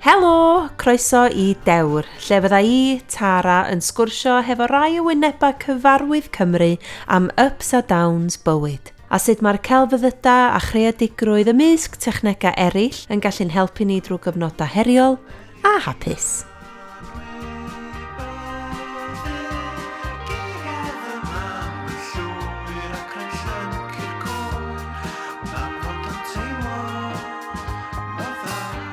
[0.00, 6.30] Helo, croeso i Dewr, lle fydda i, Tara, yn sgwrsio hefo rai o wynebau cyfarwydd
[6.32, 6.70] Cymru
[7.04, 13.20] am ups a downs bywyd a sut mae'r celfyddyda a chreadigrwydd ymysg technegau eraill yn
[13.20, 15.18] gallu'n helpu ni drwy gyfnodau heriol
[15.68, 16.30] a hapus.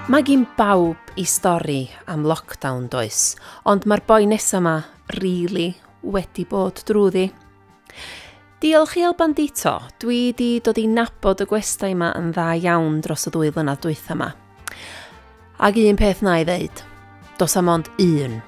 [0.08, 3.34] Mae gin bawb i stori am lockdown does,
[3.68, 4.76] ond mae'r boi nesaf yma
[5.18, 7.26] really wedi bod drwyddi.
[8.64, 13.04] Diolch i Alban Dito, dwi wedi dod i nabod y gwestai yma yn dda iawn
[13.04, 14.32] dros y ddwy flynedd dwytha yma.
[15.60, 16.88] Ac un peth na i ddeud,
[17.36, 18.40] dos am ond un,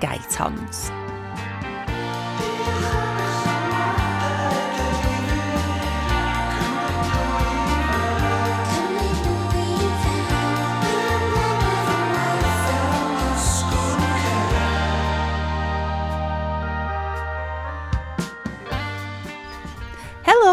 [0.00, 0.86] Guy Toms.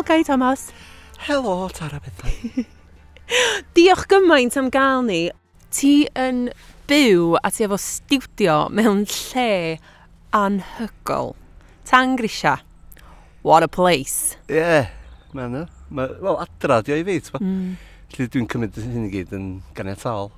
[0.01, 0.71] Helo, Gai Thomas.
[1.27, 2.65] Helo, Tara Bethlen.
[3.75, 5.19] Diolch gymaint am gael ni.
[5.69, 6.47] Ti yn
[6.89, 9.77] byw a ti efo stiwdio mewn lle
[10.33, 11.35] anhygol.
[11.85, 12.55] Tan grisia.
[13.43, 14.39] What a place.
[14.49, 14.89] Ie, yeah,
[15.37, 15.67] mae yna.
[15.93, 17.75] Ma, Wel, adra di o'i fi, ti'n mm.
[18.15, 20.31] Felly dwi'n cymryd hyn i gyd yn ganiatol.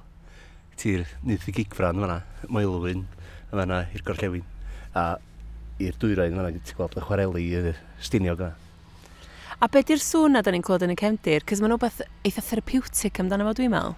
[0.82, 2.20] Ti'r nith i gigfran fyna,
[2.52, 3.08] Moelwyn,
[3.48, 4.44] a fyna i'r gorllewin.
[4.92, 5.14] A
[5.80, 8.52] i'r dwyrain fyna, ti'n gweld y chwareli, y stiniog yna.
[9.62, 11.44] A be di'r sŵn na da ni'n clywed yn y cefndir?
[11.50, 13.96] Cys mae'n rhywbeth eitha therapeutic amdano fo dwi'n meddwl.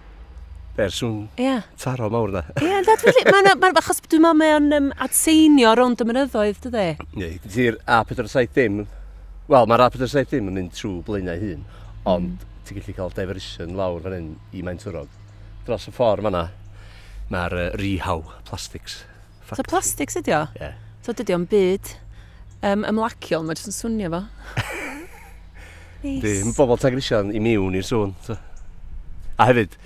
[0.76, 1.64] Be'r sŵn yeah.
[1.80, 2.42] taro mawr na.
[2.60, 3.24] Ie, yeah, that's really...
[3.32, 6.86] Mae'n ma, achos dwi'n meddwl mae'n um, adseinio rond y mynyddoedd, dydy?
[7.16, 8.84] Ie, ti'r A470...
[9.46, 11.60] Wel, mae'r A470 yn mynd trwy blaenau hun,
[12.02, 12.54] ond mm.
[12.66, 15.12] ti'n gallu cael diversion lawr fan hyn i mae'n twrog.
[15.68, 16.48] Dros y ffordd fan'na,
[17.30, 19.04] mae'r uh, Rehow Plastics.
[19.46, 19.62] Factory.
[19.62, 20.42] So plastics ydi o?
[20.58, 20.64] Ie.
[20.66, 20.82] Yeah.
[21.06, 21.92] So dydi o'n byd
[22.66, 24.24] um, ymlaciol, mae'n jyst yn swnio fo.
[26.02, 26.22] Nice.
[26.22, 28.14] Dim bobl tag i miwn i'r sŵn.
[28.24, 28.36] So.
[29.36, 29.76] A hefyd,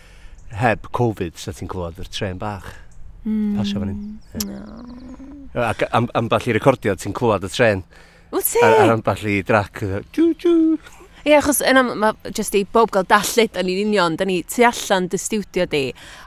[0.60, 2.68] heb Covid, sa ti'n clywed yr tren bach.
[3.24, 3.58] Mm.
[3.58, 4.00] Pasio fan hyn.
[4.46, 5.66] No.
[5.66, 7.84] Ac am, amball i recordio, ti'n clywed y tren.
[8.30, 8.62] Wyt ti?
[8.64, 9.82] Ar, ar amball i drac.
[10.14, 10.54] Tŵ, tŵ.
[11.20, 15.08] Ie, achos yna, mae jyst i bob gael dallud yn union, da ni tu allan
[15.12, 15.82] dy stiwdio di,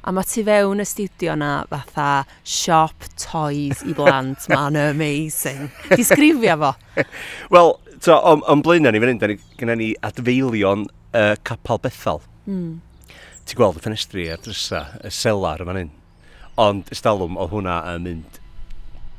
[0.05, 2.09] a mae tu fewn y stiwdio na fatha
[2.45, 5.71] shop toys i blant, mae'n amazing.
[5.95, 6.71] Disgrifio fo.
[7.55, 7.73] Wel,
[8.03, 10.81] So, o'n, on blaen ni fan hyn, ni gyda ni adfeilion
[11.15, 12.17] uh, capal bethal.
[12.43, 12.81] Mm.
[13.47, 15.93] Ti'n gweld y ffenestri a'r drysa, y selar yma hyn.
[16.59, 18.39] Ond ystalwm, o hwnna yn mynd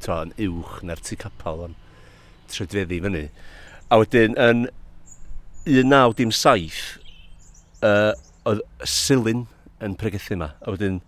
[0.04, 1.78] to, yn uwch na'r tu capal o'n
[2.52, 3.22] trydfeddi fyny.
[3.88, 4.66] A wedyn, yn
[5.64, 6.82] 1907,
[7.88, 8.12] uh,
[8.44, 9.46] oedd Silin
[9.80, 10.50] yn pregethu yma.
[10.60, 11.00] A wedyn,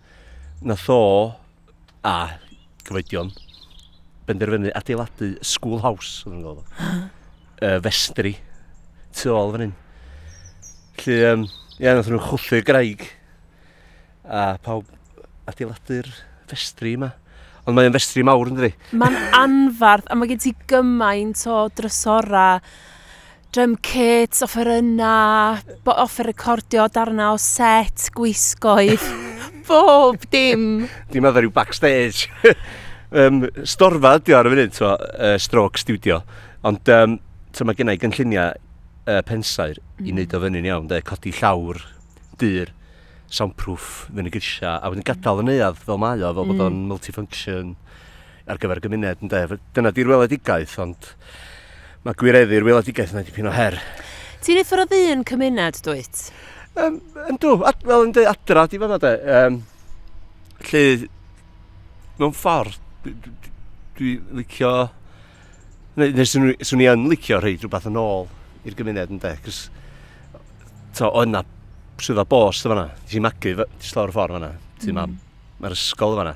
[0.65, 1.03] nath o
[2.01, 2.17] a
[2.89, 3.37] cyfeidion
[4.25, 7.13] benderfynu adeiladu schoolhouse, oedd yn gofod
[7.63, 8.37] uh, festri
[9.17, 9.77] tu ôl fan hyn.
[11.01, 11.47] Lly, um,
[11.81, 13.07] ia, nath nhw'n chwthu graig
[14.27, 14.89] a pawb
[15.49, 16.11] adeiladu'r
[16.51, 17.13] festri yma.
[17.67, 18.73] Ond mae'n festri mawr yn dydi?
[18.99, 22.61] Mae'n anfarth, a mae gen ti gymaint o drysora,
[23.55, 25.59] drum kits, offeryna,
[25.97, 29.03] offer recordio, darna o set, gwisgoedd,
[29.69, 30.85] bob dim.
[31.11, 32.31] Dim oedd rhyw backstage.
[33.25, 36.21] um, storfa ydi ar y funud, uh, stroke studio.
[36.67, 37.19] Ond um,
[37.57, 40.05] So mae gennau gynlluniau uh, pensair mm.
[40.05, 41.79] i wneud o fyny'n iawn, de, codi llawr,
[42.37, 42.69] dyr,
[43.33, 46.51] soundproof, fyny grisia, a wedyn gadael yn neuad fel mae o, fel mm.
[46.53, 46.91] bod o'n mm.
[46.91, 47.71] multifunction
[48.45, 49.57] ar gyfer y gymuned, ynddo.
[49.73, 51.09] Dyna di'r weledigaeth, ond
[52.05, 53.79] mae gwireddu'r weledigaeth yna dipyn o her.
[54.45, 56.27] Ti'n eithaf o ddyn cymuned, dwyt?
[56.77, 59.15] Um, yndw, ad, fel yn dweud adra, di fanna de.
[59.39, 59.59] Um,
[60.69, 60.85] lle,
[62.21, 62.77] mewn ffordd,
[63.09, 63.17] dwi,
[63.97, 64.77] dwi licio
[65.97, 68.27] Swn i yn licio rhaid rhywbeth yn ôl
[68.69, 69.67] i'r gymuned yn de, cys
[70.97, 71.43] to, o yna
[72.01, 74.51] swyddfa bost yma, ti'n magu, ti'n slawr y ffordd yma,
[74.83, 75.17] ti'n mm.
[75.63, 76.35] mae'r ysgol yma.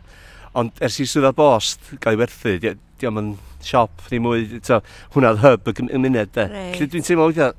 [0.60, 3.34] Ond ers i swyddfa bost gael ei werthu, di, di yn
[3.64, 4.80] siop, di mwy, to,
[5.14, 6.46] hwnna'n hyb y gymuned de.
[6.52, 6.80] Right.
[6.80, 7.50] Dwi'n teimlo weithio,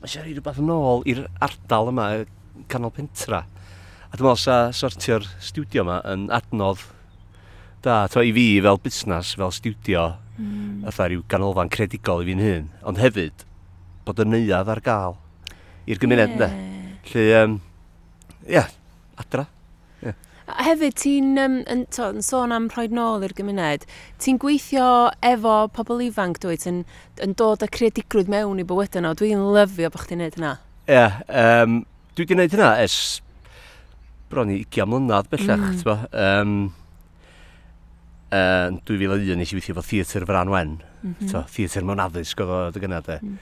[0.00, 2.08] mae eisiau rhaid rhywbeth yn ôl i'r ardal yma,
[2.72, 3.44] canol pentra.
[4.08, 6.88] A dwi'n meddwl sa sortio'r studio yma yn adnodd
[7.84, 10.08] da, to i fi fel busnes, fel studio,
[10.40, 10.82] mm.
[10.88, 13.44] fatha rhyw ganolfan credigol i fi'n hyn, ond hefyd
[14.06, 15.18] bod y neuad ar gael
[15.90, 16.50] i'r gymuned, yeah.
[16.50, 16.98] ne?
[17.10, 17.56] Lle, um,
[18.48, 18.68] yeah,
[19.20, 19.46] adra.
[20.04, 20.18] Yeah.
[20.50, 23.86] A hefyd, ti'n um, yn, to, yn sôn am rhoi nôl i'r gymuned,
[24.22, 24.88] ti'n gweithio
[25.26, 26.82] efo pobl ifanc dwyt yn,
[27.22, 29.14] yn dod â creadigrwydd mewn i bywydau nhw.
[29.18, 30.56] Dwi'n lyfio bod chdi'n neud hynna.
[30.86, 31.82] Ie, yeah, um,
[32.14, 32.98] dwi wedi gwneud hynna es
[34.30, 35.64] bron i 20 mlynedd bellach.
[35.64, 35.80] Mm.
[35.80, 36.58] ti'n
[38.30, 40.76] yn uh, 2001 nes i weithio fo theatr Fran Wen.
[41.02, 41.46] Mm -hmm.
[41.50, 43.18] Theatr mewn addysg oedd o dy gynnau de.
[43.22, 43.38] Mm.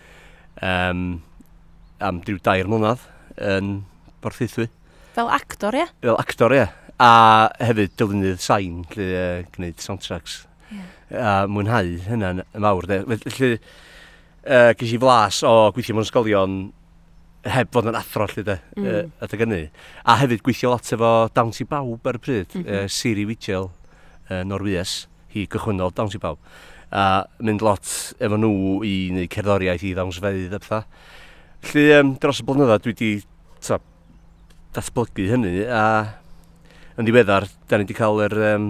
[0.64, 1.22] Um,
[1.98, 3.04] am driw dair mlynedd
[3.36, 3.84] yn
[4.22, 4.68] Borthuthwy.
[5.14, 5.86] Fel actor, ie?
[6.02, 6.66] Fel actor, ie.
[6.98, 7.10] A
[7.62, 10.40] hefyd dylunydd sain, lle e, uh, gwneud soundtracks.
[10.70, 10.86] Yeah.
[11.10, 13.02] A mwynhau hynna'n mawr, de.
[13.28, 13.58] Felly,
[14.46, 16.58] uh, ges i flas o gweithio mewn ysgolion
[17.48, 18.88] heb fod yn athro lle de, e, mm.
[18.90, 19.62] uh, adeg hynny.
[20.04, 22.82] A hefyd gweithio lot efo Dawn i Bawb ar y pryd, mm -hmm.
[22.82, 23.70] uh, Siri Wichel,
[24.28, 26.40] uh, Norwyes, hi gychwynnol Downs i bawb,
[26.88, 27.88] a mynd lot
[28.20, 30.86] efo nhw i neu cerddoriaeth i ddawnsfeidd a pethau.
[31.68, 33.12] Felly um, dros y blynyddoedd dwi wedi
[34.76, 35.84] datblygu hynny a
[36.98, 38.68] yn ddiweddar, da ni wedi cael yr um,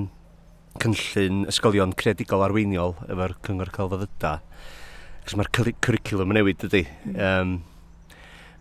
[0.83, 4.35] cynllun ysgolion creadigol arweiniol efo'r Cyngor Celfyddyda.
[5.25, 5.51] Cos mae'r
[5.85, 7.57] cwricwlwm yn newid ydy um, hmm.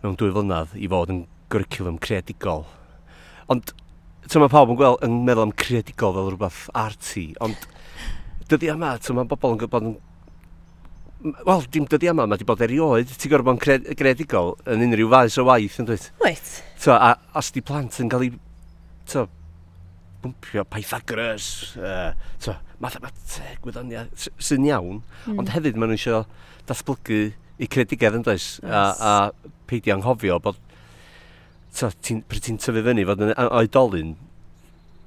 [0.02, 1.22] mewn dwy flynedd i fod yn
[1.52, 2.66] gwricwlwm creadigol.
[3.52, 3.72] Ond
[4.28, 7.64] ti'n mae pawb yn gweld yn meddwl am creadigol fel rhywbeth arti, ond
[8.50, 9.96] dydy yma, ti'n mae bobl yn gwybod yn...
[11.48, 13.10] Wel, dim dyddi yma, mae wedi bod erioed.
[13.10, 16.04] Ti'n gorfod bod yn creadigol yn unrhyw faes o waith, yn dweud?
[16.22, 16.52] Wyt.
[16.78, 18.30] So, a os di plant yn cael ei...
[19.08, 19.24] So,
[20.22, 21.48] bwmpio Pythagoras,
[21.80, 22.54] uh, so,
[22.84, 25.40] mathemateg, gwyddoniaeth, sy'n iawn, mm.
[25.40, 26.24] ond hefyd maen nhw eisiau
[26.68, 27.20] datblygu
[27.58, 28.70] i credigedd yn does, yes.
[28.70, 28.82] a,
[29.32, 30.58] a peidio anghofio bod
[31.74, 34.14] ti'n ti tyfu fyny fod yn oedolyn,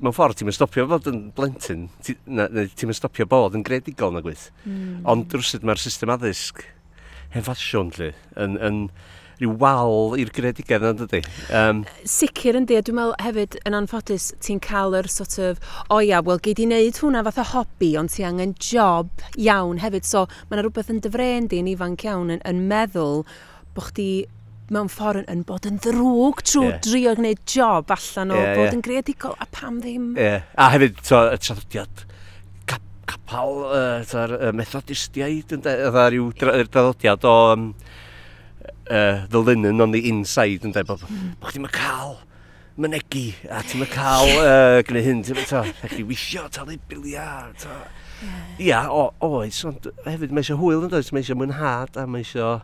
[0.01, 4.49] mewn ffordd ti'n stopio fod yn blentyn, ti, ti'n stopio bod yn gredigol na gwyth.
[4.65, 5.01] Mm.
[5.09, 6.63] Ond rwysyd mae'r system addysg
[7.31, 8.79] hen ffasiwn lle, yn, yn
[9.41, 11.21] rhyw wal i'r gredigedd yna dydy.
[11.57, 16.01] Um, Sicr yndi, a dwi'n meddwl hefyd yn anffodus ti'n cael yr sort of, o
[16.03, 19.09] ia, wel gei di wneud hwnna fath o hobi, ond ti angen job
[19.39, 20.05] iawn hefyd.
[20.05, 23.25] So mae yna rhywbeth yn dyfren di yn ifanc iawn yn, yn meddwl
[23.73, 24.11] bod chdi
[24.71, 26.79] mewn ffordd yn yn bod yn ddrwg trwy yeah.
[26.85, 28.75] drio gwneud job allan o yeah, bod yeah.
[28.77, 30.11] yn greadigol a pam ddim.
[30.19, 30.47] Yeah.
[30.55, 32.03] A hefyd, to, y traddodiad
[32.69, 35.75] cap, capal, uh, tar, uh, methodistiaid, ydda
[36.07, 37.71] rhyw traddodiad o um,
[38.87, 41.33] uh, the linen on the inside, ydda, bod mm.
[41.49, 42.19] chdi'n cael
[42.81, 48.29] mynegu, a ti'n cael uh, gwneud hyn, ti'n cael, ti'n wisio, talu biliar, Ia,
[48.61, 48.85] yeah.
[48.85, 52.59] yeah, oes, ond hefyd mae eisiau hwyl yn dweud, mae eisiau mwynhad a mae eisiau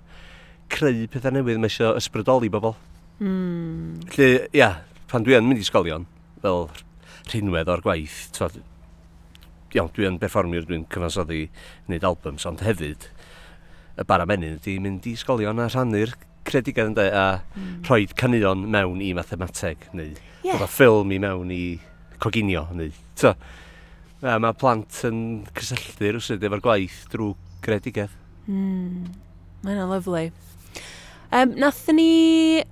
[0.71, 2.75] creu pethau newydd, mae eisiau ysbrydoli bobl.
[3.19, 4.03] Mm.
[4.13, 4.71] Felly, ia,
[5.11, 6.07] pan dwi yn mynd i sgolion,
[6.43, 6.67] fel
[7.31, 8.59] rhinwedd o'r gwaith, twad,
[9.75, 11.47] iawn, dwi yn perfformio'r dwi'n cyfansoddi
[11.87, 13.09] wneud albums, ond hefyd,
[13.97, 16.13] y bara menyn ydy mynd i sgolion a rhannu'r
[16.47, 17.25] credigedd ynddo, a
[17.57, 17.81] mm.
[17.89, 20.13] rhoi canuon mewn i mathemateg, neu
[20.45, 20.67] yeah.
[20.69, 21.63] ffilm i mewn i
[22.23, 23.33] coginio, neu, so,
[24.23, 25.19] a mae plant yn
[25.57, 27.35] cysylltu rwsyd efo'r gwaith drwy
[27.65, 28.15] credigedd
[28.47, 29.07] Mm.
[29.65, 30.29] Mae Mae'n lyflu.
[31.31, 32.63] Um, nathyn ni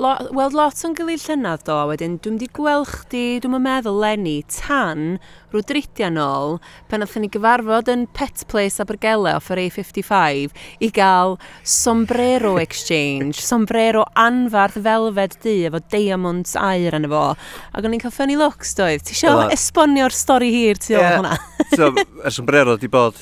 [0.00, 4.36] lo, weld lot o'n gilydd llynydd do, wedyn dwi'n wedi gweld chdi, dwi'n meddwl lenni,
[4.50, 5.18] tan
[5.52, 6.56] rhyw dridian ôl,
[6.90, 13.38] pan nathon ni gyfarfod yn Pet Place Abergele off yr A55 i gael sombrero exchange,
[13.44, 17.26] sombrero anfarth felfed di efo diamonds air yn efo.
[17.74, 19.04] Ac o'n i'n cael funny looks doedd.
[19.06, 21.20] Ti eisiau esbonio'r stori hir ti yeah.
[21.20, 21.38] hwnna?
[21.76, 21.92] so,
[22.26, 23.20] y sombrero di bod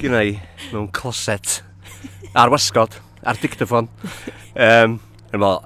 [0.00, 0.34] gynnau
[0.72, 1.60] mewn closet
[2.34, 3.88] ar wasgod ar dictaphon.
[4.54, 4.98] um,
[5.32, 5.62] yn meddwl,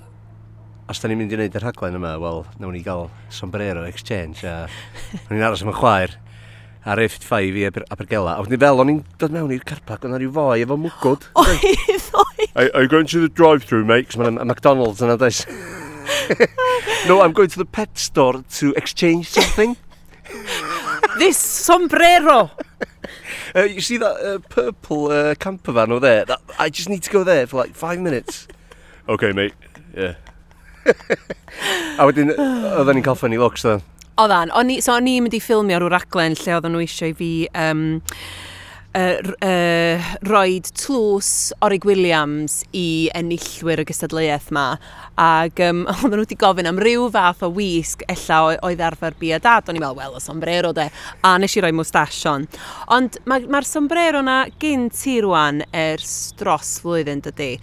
[0.87, 4.45] os da ni'n mynd i wneud y rhaglen yma, wel, nawn ni gael sombrero exchange,
[4.47, 4.67] a
[5.27, 6.15] nawn ni'n aros yma chwaer,
[6.87, 8.37] ar F5 i Abergela.
[8.37, 11.27] A wedyn fel, o'n i'n dod mewn i'r carpac, o'n rhyw foi efo mwgwd.
[11.43, 11.65] Oedd,
[12.23, 12.53] oedd.
[12.55, 14.13] Are you going to the drive-thru, mate?
[14.13, 15.43] Cos mae'n McDonald's yna, does?
[17.09, 19.77] no, I'm going to the pet store to exchange something.
[21.19, 22.51] This sombrero!
[23.55, 26.25] Uh, you see that uh, purple uh, camper van over there?
[26.25, 28.49] That, I just need to go there for like five minutes.
[29.09, 29.55] okay, mate.
[29.97, 30.15] Yeah.
[30.87, 33.83] a wedyn, uh, oedden ni'n cael funny looks then.
[34.17, 34.53] Oedden.
[34.83, 37.83] so o'n i'n mynd i ffilmio rhyw raglen lle oedden nhw eisiau i fi um,
[38.97, 41.31] uh, uh, roed tlws
[41.65, 44.67] Orig Williams i enillwyr y gystadleuaeth yma.
[45.21, 49.33] Ac um, oedden nhw wedi gofyn am ryw fath o wisg ella oedd arfer bi
[49.37, 49.69] a dad.
[49.69, 50.89] O'n i'n meddwl, wel, y sombrero de.
[51.27, 52.47] A nes i roi mwstasion.
[52.97, 57.57] Ond mae'r ma, sombrero na gyn ti rwan ers dros flwyddyn dydy.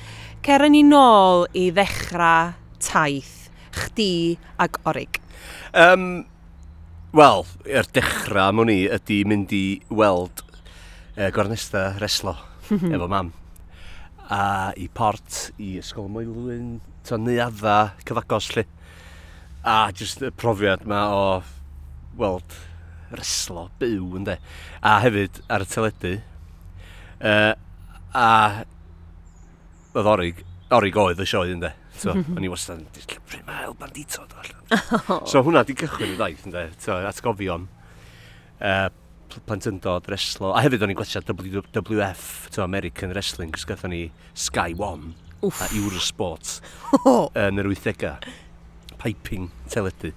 [0.44, 5.22] Cer ni nôl i ddechrau taith, chdi ag orig.
[5.74, 6.25] Um,
[7.13, 10.42] Wel, yr er dechrau, mwyn i, ydy mynd i weld
[11.17, 12.36] uh, gornesta reslo
[12.70, 12.93] mhm.
[12.96, 13.32] efo mam.
[14.34, 18.63] A i port, i ysgol mwylwyn, to neuadda cyfagos lli.
[19.63, 21.25] A jyst y profiad ma o
[22.20, 22.55] weld
[23.13, 24.38] reslo byw ynddo.
[24.82, 26.13] A hefyd ar y teledu.
[27.24, 27.53] Uh,
[28.13, 28.27] a
[29.93, 30.43] oedd orig,
[30.74, 31.72] orig oedd y sioe ynddo.
[31.93, 32.39] So, mhm.
[32.39, 34.25] o'n i wastad yn dweud, pryd mae El Bandito.
[35.29, 36.65] So hwnna di cychwyn y ddaeth ynddo.
[36.82, 37.67] So, atgofion.
[38.58, 38.88] Uh,
[39.48, 42.24] plentyndod reslo, a hefyd o'n i'n gwestiad WWF,
[42.54, 45.13] to American Wrestling, cos gatho ni Sky One
[45.44, 45.62] Oof.
[45.63, 46.60] a Eurosport
[47.44, 48.16] yn yr 80au.
[49.04, 50.13] Piping teledu.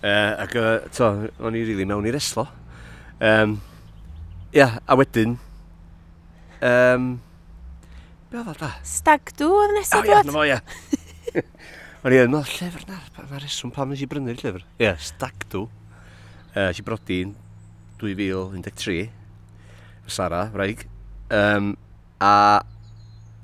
[0.00, 1.08] Uh, ac uh, to,
[1.40, 2.46] o'n i rili really mewn i reslo.
[3.20, 3.58] Um,
[4.52, 5.36] ia, yeah, a wedyn...
[6.60, 7.10] Um,
[8.30, 8.74] be oedd da?
[8.86, 10.32] Stag dŵ oedd nesaf oh, bod?
[10.36, 10.60] O ia,
[11.34, 11.44] ia.
[12.04, 14.62] O'n i yn meddwl, llyfr na, mae'r reswm pam nes i brynu'r llyfr.
[14.78, 15.66] Ie, yeah, stag dŵ.
[15.66, 17.24] Uh, eh, si brodi
[18.00, 19.10] 2013
[20.10, 20.86] Sara Wraig
[21.30, 21.76] um,
[22.20, 22.60] a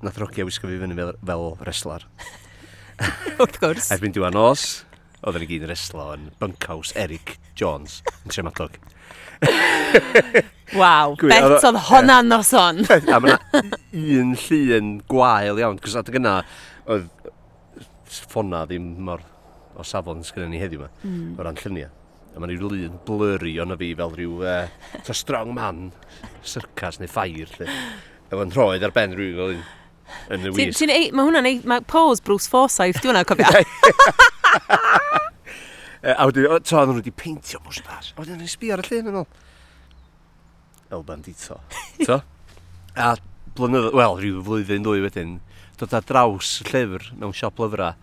[0.02, 2.08] nath Rogia wisgo fi fyny fel, fel wrestler
[3.38, 4.66] wrth gwrs a fynd i nos,
[5.20, 8.80] os oedden ni gyd yn reslo yn Bunkhouse Eric Jones yn Tremadog
[10.80, 12.80] Waw, bet oedd honna nos on.
[13.14, 13.36] a mae
[13.92, 16.40] un llun gwael iawn, cos adeg yna
[16.90, 17.06] oedd
[18.16, 19.22] ffona ddim mor
[19.76, 21.36] o safon sydd ni heddiw yma, mm.
[21.36, 21.92] o ran lluniau
[22.36, 24.66] a mae'n rhyw lun blurry o'n fi fel rhyw uh,
[25.06, 25.88] so strong man,
[26.44, 27.48] syrcas neu ffair.
[27.56, 27.70] lle.
[28.28, 29.64] Efo'n rhoed ar ben rhyw fel un
[30.34, 30.76] yn y wis.
[30.78, 33.48] Ti'n ei, mae hwnna'n ei, mae pose Bruce Forsyth, di hwnna'n cofio.
[36.12, 38.12] a wedyn, to, oedden nhw wedi peintio mwstas.
[38.14, 39.28] A wedyn, ni'n sbio ar y llun yn ôl.
[40.92, 41.60] El bandito.
[42.06, 42.20] To?
[42.96, 43.16] A
[43.56, 45.38] blynyddo, wel, rhyw flwyddyn dwy wedyn,
[45.80, 47.96] dod ar draws llyfr mewn siop lyfrau.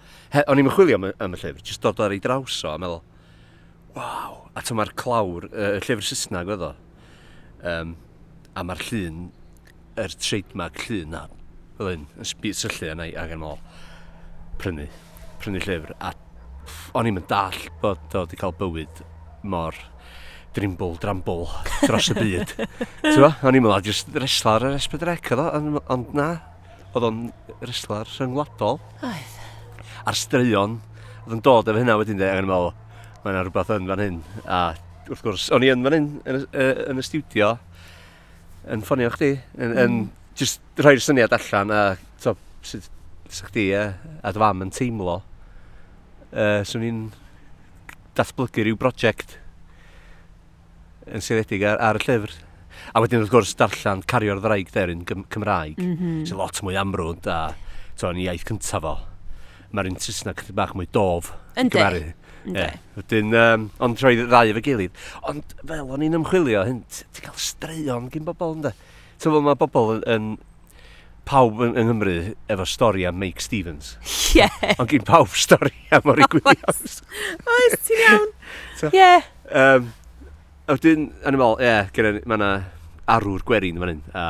[0.50, 3.02] O'n i'n chwilio am, am y llyfr, jyst dod ar ei draws o, a meddwl,
[3.94, 4.40] Waw!
[4.58, 6.74] A to mae'r clawr, y uh, llyfr Saesneg oedd o.
[7.70, 7.96] Um,
[8.58, 9.24] a mae'r llun,
[9.94, 11.24] yr er trademark llun na,
[11.80, 13.60] llun, yn sbyd syllu yna i ag yn ôl.
[14.62, 14.88] Prynu,
[15.42, 15.94] prynu llyfr.
[16.02, 16.14] A
[16.98, 19.04] o'n i'n dall bod o wedi cael bywyd
[19.44, 19.78] mor
[20.54, 21.48] drimbl, drambl
[21.84, 22.54] dros y byd.
[23.04, 26.30] Ti'n o'n i'n meddwl, jyst reslar yr esbydrec oedd o, ond na,
[26.94, 27.24] oedd o'n
[27.66, 28.80] reslar rhyngwladol.
[29.02, 29.42] Oedd.
[30.04, 30.80] A'r straeon,
[31.24, 32.74] oedd yn dod efo hynna wedyn de, ac yn meddwl,
[33.24, 34.18] mae yna rhywbeth yn fan hyn.
[34.46, 34.64] A
[35.10, 37.54] wrth gwrs, o'n i yn fan hyn, yn, y, yn y studio,
[38.72, 39.82] yn ffonio chdi, yn, mm.
[39.84, 40.00] yn
[40.40, 41.84] just rhoi'r syniad allan a
[42.24, 42.90] to, sut
[43.34, 43.84] sa chdi e,
[44.22, 45.20] a dy fam yn teimlo,
[46.34, 47.04] uh, swn i'n
[48.18, 49.38] datblygu rhyw brosiect
[51.10, 52.36] yn seiliedig ar, ar y llyfr.
[52.94, 56.22] A wedyn wrth gwrs darllen cario'r ddraig der yn Gym Cymraeg, mm -hmm.
[56.30, 57.40] sy'n lot mwy amrwd a
[58.00, 58.96] to'n iaith cyntaf o.
[59.74, 61.32] Mae'r un Saesneg chydig bach mwy dof.
[61.58, 61.72] Yn
[62.46, 62.78] Yeah.
[62.98, 64.98] Wedyn, um, ond troi ddau efo gilydd.
[65.30, 68.74] Ond fel o'n i'n ymchwilio, hyn, ti'n cael straeon gyn bobl ynddo.
[69.22, 70.30] Ti'n fel mae bobl yn, yn
[71.30, 72.16] pawb yng, yng Nghymru
[72.52, 73.96] efo stori am Mike Stevens.
[74.04, 74.44] Ie.
[74.44, 74.76] Yeah.
[74.78, 77.02] Ond gyn pawb stori am Ori Williams.
[77.48, 78.32] Oes, ti'n iawn.
[78.84, 78.96] Ie.
[78.98, 79.30] yeah.
[79.54, 79.94] Um,
[80.68, 82.52] a wedyn, animal, ie, yeah, mae yna
[83.14, 84.04] arwr gwerin fan hyn.
[84.16, 84.26] A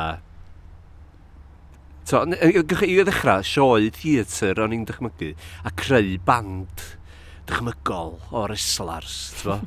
[2.04, 2.60] So, i
[3.00, 5.30] ddechrau, sioe theatr o'n i'n dychmygu,
[5.64, 6.82] a creu band
[7.48, 9.58] dychmygol o reslars, tfo,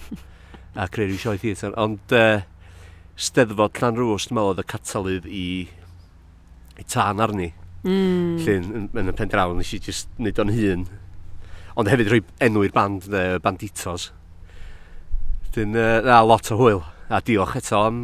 [0.77, 1.75] a creu rhyw sioe theatr.
[1.79, 2.41] Ond uh,
[3.17, 5.47] steddfod Llan Rws, dwi'n meddwl, oedd y catalydd i,
[6.77, 7.51] i tân arni.
[7.83, 8.37] Mm.
[8.43, 10.85] Llyn, yn, yn y pen draw, nes i just wneud o'n hun.
[11.77, 14.11] Ond hefyd rhoi enw i'r band, uh, Banditos.
[15.55, 16.83] Dyn, uh, na, lot o hwyl.
[17.07, 18.01] A diolch eto am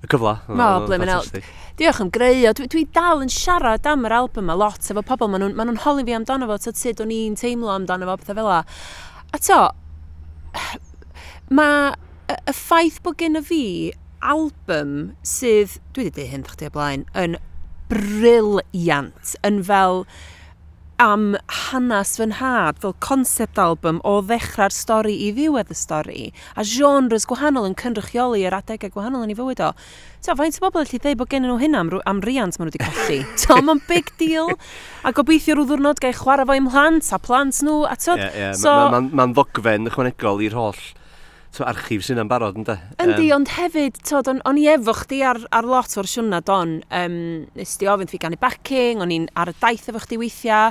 [0.00, 0.36] y cyfla.
[0.48, 1.48] No, blyn mynd el...
[1.80, 2.52] Diolch am greu o.
[2.56, 5.30] Dwi, dwi dal yn siarad am yr album a lot efo pobl.
[5.32, 8.18] Maen nhw'n ma nhw holi fi amdano fo, tyd sut o'n i'n teimlo amdano fo,
[8.20, 8.60] pethau fel la.
[9.30, 9.60] A to,
[11.56, 11.94] mae
[12.30, 13.62] y ffaith bod gen i fi
[14.20, 17.38] album sydd, dwi wedi dweud hyn ddech chi o blaen, yn
[17.90, 20.04] briliant, yn fel
[21.00, 26.24] am hanes fy nhad fel concept album o ddechrau'r stori i ddiwedd y stori
[26.60, 29.70] a genres gwahanol yn cynrychioli yr adegau gwahanol yn ei fywyd o.
[30.20, 32.74] So, faint o bobl allai ddeud bod gen nhw hynna am, am riant maen nhw
[32.74, 33.18] wedi colli.
[33.42, 34.52] so, mae'n big deal.
[35.00, 37.86] A gobeithio rhyw ddwrnod gael chwarae fo i'm mhlant a plant nhw.
[37.88, 38.56] A tyd, yeah, yeah.
[38.60, 38.76] so...
[38.92, 40.82] Mae'n ma, ma, ma ddogfen ychwanegol i'r holl
[41.50, 42.76] so, archif sy'n am barod, ynddo?
[43.02, 46.40] Yndi, um, ond hefyd, tod, on, o'n i efo chdi ar, ar lot o'r siwrna
[46.46, 46.78] don.
[46.94, 47.18] Um,
[47.58, 50.70] nes di ofyn fi gan i backing, o'n i'n ar y daith efo chdi weithiau.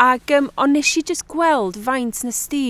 [0.00, 2.68] Ac um, ond nes i just gweld faint nes di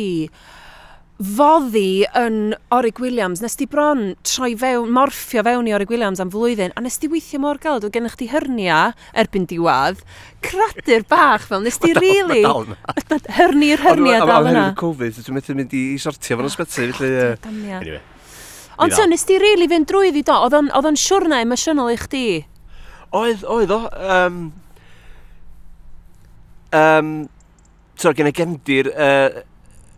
[1.21, 6.31] foddi yn Orig Williams, nes di bron troi fewn, morffio fewn i Orig Williams am
[6.33, 10.01] flwyddyn, a nes di weithio mor galed, oedd gennych ti hyrnia erbyn diwad,
[10.45, 12.41] cradur bach fel, nes ti rili...
[12.41, 14.71] Really, hyrni'r hyrnia dal yna.
[14.71, 17.99] Am Covid, dwi'n methu mynd i sortio fo'n ysbyty, felly...
[18.81, 22.25] Ond so, nes di rili really fynd drwyddi do, oedd o'n siwrna emosiynol i chdi?
[23.13, 23.81] Oedd, oedd o.
[24.15, 24.39] Um,
[26.79, 27.13] um,
[28.01, 29.43] so, gen i gendir uh,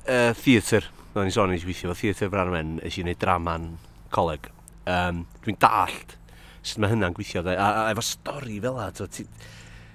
[0.08, 0.90] uh, theatr.
[1.12, 3.66] Oedden ni'n sôn, nes i weithio fo theatr Branwen, nes i wneud drama'n
[4.14, 4.48] coleg.
[4.88, 6.16] Um, Dwi'n dallt
[6.62, 7.42] sut mae hynna'n gweithio.
[7.44, 9.28] A, a, a efo stori fel la, ti'n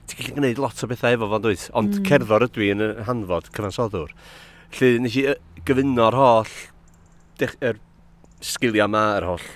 [0.07, 1.63] ti gallu gwneud lot o bethau efo fo'n dweud.
[1.79, 2.05] Ond mm.
[2.07, 4.13] cerddor ydw i yn y hanfod cyfansoddwr.
[4.75, 5.25] Felly nes i
[5.67, 6.53] gyfuno'r holl
[7.41, 7.81] dech, er,
[8.43, 9.50] sgiliau yma, yr holl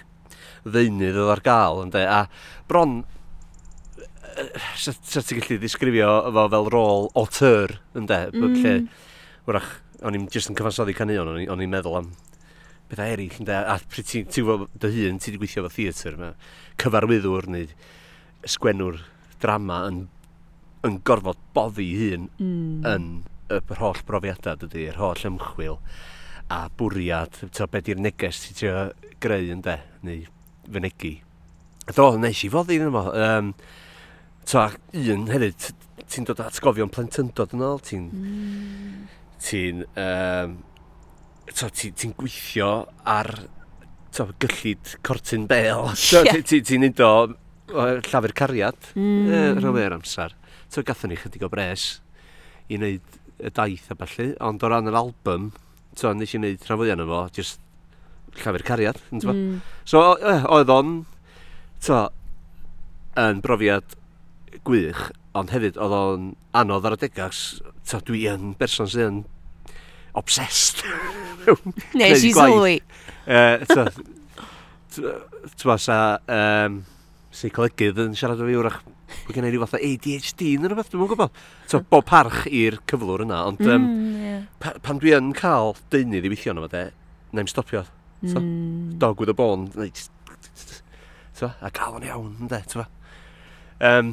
[0.65, 1.84] ddeunydd oedd ar gael.
[1.86, 2.03] Ynddo?
[2.08, 2.24] A
[2.72, 3.01] bron,
[4.80, 8.24] sa, sa ti'n gallu ddisgrifio fo fel rôl auteur, ynddo?
[8.34, 8.60] Mm.
[8.63, 8.75] Lle,
[9.50, 12.12] wrach, o'n i'n jyst yn cyfansoddi canuon, o'n i'n meddwl am
[12.91, 16.34] bethau eraill, ynddo, A pryd ti'n ti dy hun, ti wedi gweithio fo theatr, mae
[16.81, 17.67] cyfarwyddwr neu
[18.50, 19.00] sgwennwr
[19.43, 20.01] drama yn,
[20.88, 22.88] yn gorfod boddi hun mm.
[22.89, 23.08] yn
[23.51, 25.79] y holl brofiadau dydy, yr holl ymchwil
[26.51, 28.89] a bwriad, to, be di'r neges ti trio
[29.24, 29.77] greu ynde,
[30.08, 30.25] neu
[30.67, 31.13] fynegu.
[31.96, 33.05] Do, nes i foddi yn yma.
[33.15, 33.53] Um,
[34.50, 34.67] to,
[34.98, 35.72] un hefyd,
[36.12, 38.12] ti'n dod at gofio'n plentyndod yn ôl, ti'n...
[38.12, 40.60] Mm ti'n um,
[41.52, 42.72] ti'n ti gweithio
[43.08, 43.32] ar
[44.16, 45.90] to, gyllid cortyn bel.
[45.96, 47.14] Ti'n ti, ti neud o
[47.72, 49.28] llafur cariad mm.
[49.32, 50.36] e, rhywun amser.
[50.72, 52.02] So gathon ni chydig o bres
[52.72, 55.50] i wneud y daith a felly, ond o ran yr album,
[55.98, 57.64] so, nes i wneud rhan fwyaf yna fo, just
[58.44, 59.00] llafur cariad.
[59.12, 59.60] Mm.
[59.88, 60.94] So oedd o'n,
[61.88, 62.04] to,
[63.20, 63.98] yn brofiad
[64.68, 69.20] gwych, ond hefyd oedd o'n anodd ar y degas, ta dwi yn berson sydd yn
[70.18, 70.84] obsessed.
[71.98, 72.80] Neu si sylwi.
[75.62, 75.98] Twa sa
[76.28, 76.82] um,
[77.32, 78.82] seicolegydd yn siarad o fi wrach
[79.26, 81.40] bod gen i ryw fath o ADHD neu rhywbeth, dwi'n gwybod.
[81.72, 84.42] So, bob parch i'r cyflwr yna, ond um, mm, yeah.
[84.64, 86.86] pa, pan dwi yn cael deunydd i weithio yna fo de,
[87.36, 87.86] na stopio.
[88.22, 88.98] So, mm.
[89.02, 89.72] Dog with a bone.
[91.36, 92.90] So, a gael o'n iawn, de, ti'n
[93.82, 94.10] Um,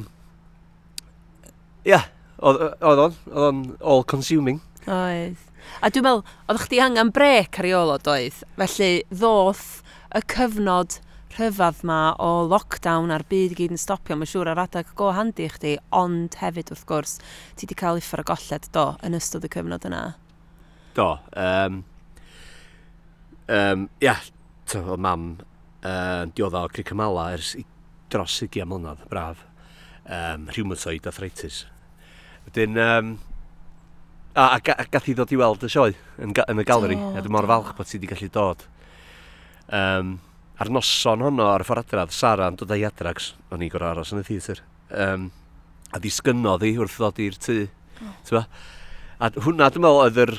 [1.89, 2.03] Ia,
[2.37, 4.61] oedd o'n, oedd o'n all-consuming.
[4.85, 5.45] Oedd.
[5.81, 9.67] A dwi'n meddwl, oedd chdi angen brec ar ei ôl o doedd, felly ddoth
[10.15, 10.99] y cyfnod
[11.35, 15.11] rhyfedd ma o lockdown a'r byd i gyd yn stopio, mae'n siŵr ar adag go
[15.15, 17.17] handi i chdi, ond hefyd wrth gwrs,
[17.55, 20.03] ti wedi cael uffar o golled do yn ystod y cyfnod yna.
[20.97, 21.09] Do.
[21.37, 21.83] Um,
[23.47, 25.29] um, ia, yeah, mam
[25.83, 27.55] uh, diodda o Cricamala ers
[28.11, 29.45] dros 20 mlynedd, braf.
[30.09, 31.63] Um, rheumatoid arthritis.
[32.47, 33.11] Wedyn, um,
[34.33, 37.13] a, a, a gath i ddod i weld y sioe yn, yn y galeri, oh,
[37.17, 38.65] a dwi'n mor falch bod ti wedi gallu dod.
[39.75, 40.17] Um,
[40.59, 43.93] a'r noson honno ar y ffordd adradd, Sara yn dod â'i adrags, o'n i gorau
[43.93, 44.63] aros yn y theatr.
[44.89, 45.29] Um,
[45.93, 47.59] a di hi wrth ddod i'r tŷ.
[48.05, 48.43] Oh.
[49.19, 50.35] A hwnna dwi'n meddwl oedd yr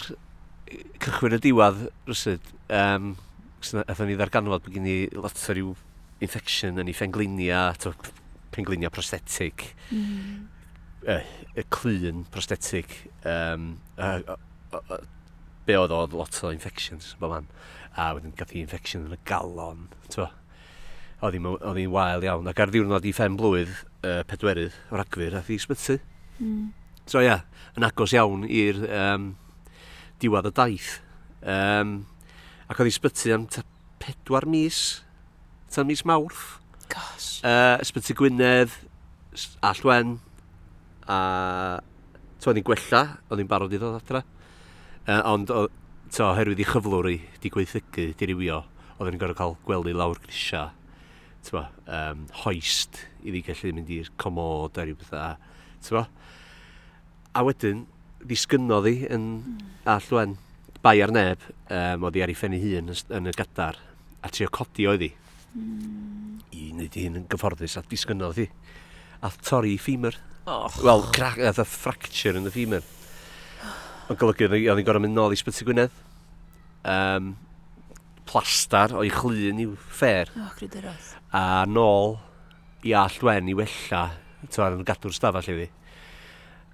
[1.02, 2.54] cychwyn y diwad rysyd.
[2.72, 3.14] Um,
[3.60, 5.74] Ethon ni ddarganfod bod gen i lot o ryw
[6.24, 7.66] infection yn ei phenglinia,
[8.54, 9.74] penglinia prosthetic.
[9.90, 10.46] Mm
[11.06, 11.16] y,
[11.56, 14.36] y clun prosthetic um, a, a,
[14.80, 15.00] a,
[15.66, 17.48] be oedd oedd lot o infections bo man.
[17.96, 19.88] A wedyn gath i infection yn y galon
[21.20, 22.48] oedd hi'n wael iawn.
[22.48, 23.72] Ac ar ddiwrnod i ffen blwydd
[24.06, 25.98] uh, pedwerydd o ragfyr a thi sbyty
[26.40, 26.70] mm.
[27.04, 27.42] so ia
[27.76, 29.26] yn agos iawn i'r um,
[30.22, 30.94] diwad y daith.
[31.44, 32.00] Um,
[32.70, 33.46] ac oedd hi sbyty am
[34.00, 35.00] pedwar mis
[35.70, 36.58] tan mis mawrth.
[36.90, 37.44] Gosh.
[37.44, 38.72] Uh, Ysbyty Gwynedd,
[39.62, 40.18] Allwen,
[41.11, 41.18] a
[42.40, 44.23] to, o'n i'n gwella, o'n i'n barod i ddod adra.
[45.07, 45.66] Uh, ond, o,
[46.12, 48.62] to, herwydd i chyflwr i di gweithygu, di rywio,
[48.96, 50.68] oedden ni'n gorfod cael gwely lawr grisia,
[51.46, 55.37] to, um, hoist, i ddi gallu mynd i'r comod a rhyw bethau,
[55.87, 56.05] to.
[57.37, 57.85] A wedyn,
[58.27, 59.70] disgynnodd hi yn mm.
[59.88, 60.37] allwen
[60.85, 63.79] bai ar neb, um, oedd hi ar ei ffen ei hun yn y gadar,
[64.20, 65.11] a trio codi oedd hi.
[65.57, 66.40] Mm.
[66.51, 68.49] I wneud i hyn yn gyfforddus a disgynnodd hi
[69.20, 70.16] a torri i.
[70.46, 70.70] Oh.
[70.83, 71.04] Wel,
[71.61, 72.87] a fracture yn y ffemur.
[74.09, 75.94] Mae'n golygu, oedd hi'n gorau mynd nôl i sbyty Gwynedd.
[76.88, 77.35] Um,
[78.26, 80.30] plastar o'i chlun i'w ffer.
[80.38, 81.12] Oh, gryderos.
[81.37, 82.16] A nôl
[82.87, 84.04] i allwen i wella,
[84.42, 85.68] yn gadw'r stafell iddi.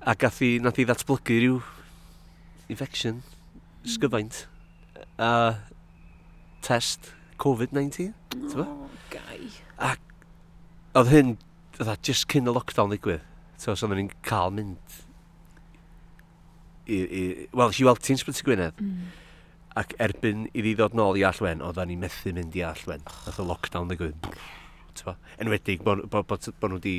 [0.06, 1.58] A gath i, nath i ddatblygu rhyw
[2.72, 3.90] infection, mm.
[3.96, 4.44] sgyfaint,
[5.18, 5.58] a uh,
[6.64, 7.10] test
[7.42, 8.12] COVID-19,
[8.62, 9.50] oh, gai.
[9.76, 9.96] A
[10.96, 11.34] oedd hyn
[11.78, 13.24] dda, just cyn y lockdown ddigwydd,
[13.60, 14.96] so, so ni'n cael mynd
[16.86, 17.22] i, i
[17.56, 18.82] wel, si weld ti'n sbrytu Gwynedd.
[18.82, 19.14] Mm.
[19.76, 23.02] Ac erbyn i ddi ddod nôl i Allwen, oedd ni methu mynd i Allwen.
[23.26, 24.28] Oedd y lockdown ddigwydd.
[25.42, 26.94] Enwedig, bod bo, bo, bo nhw wedi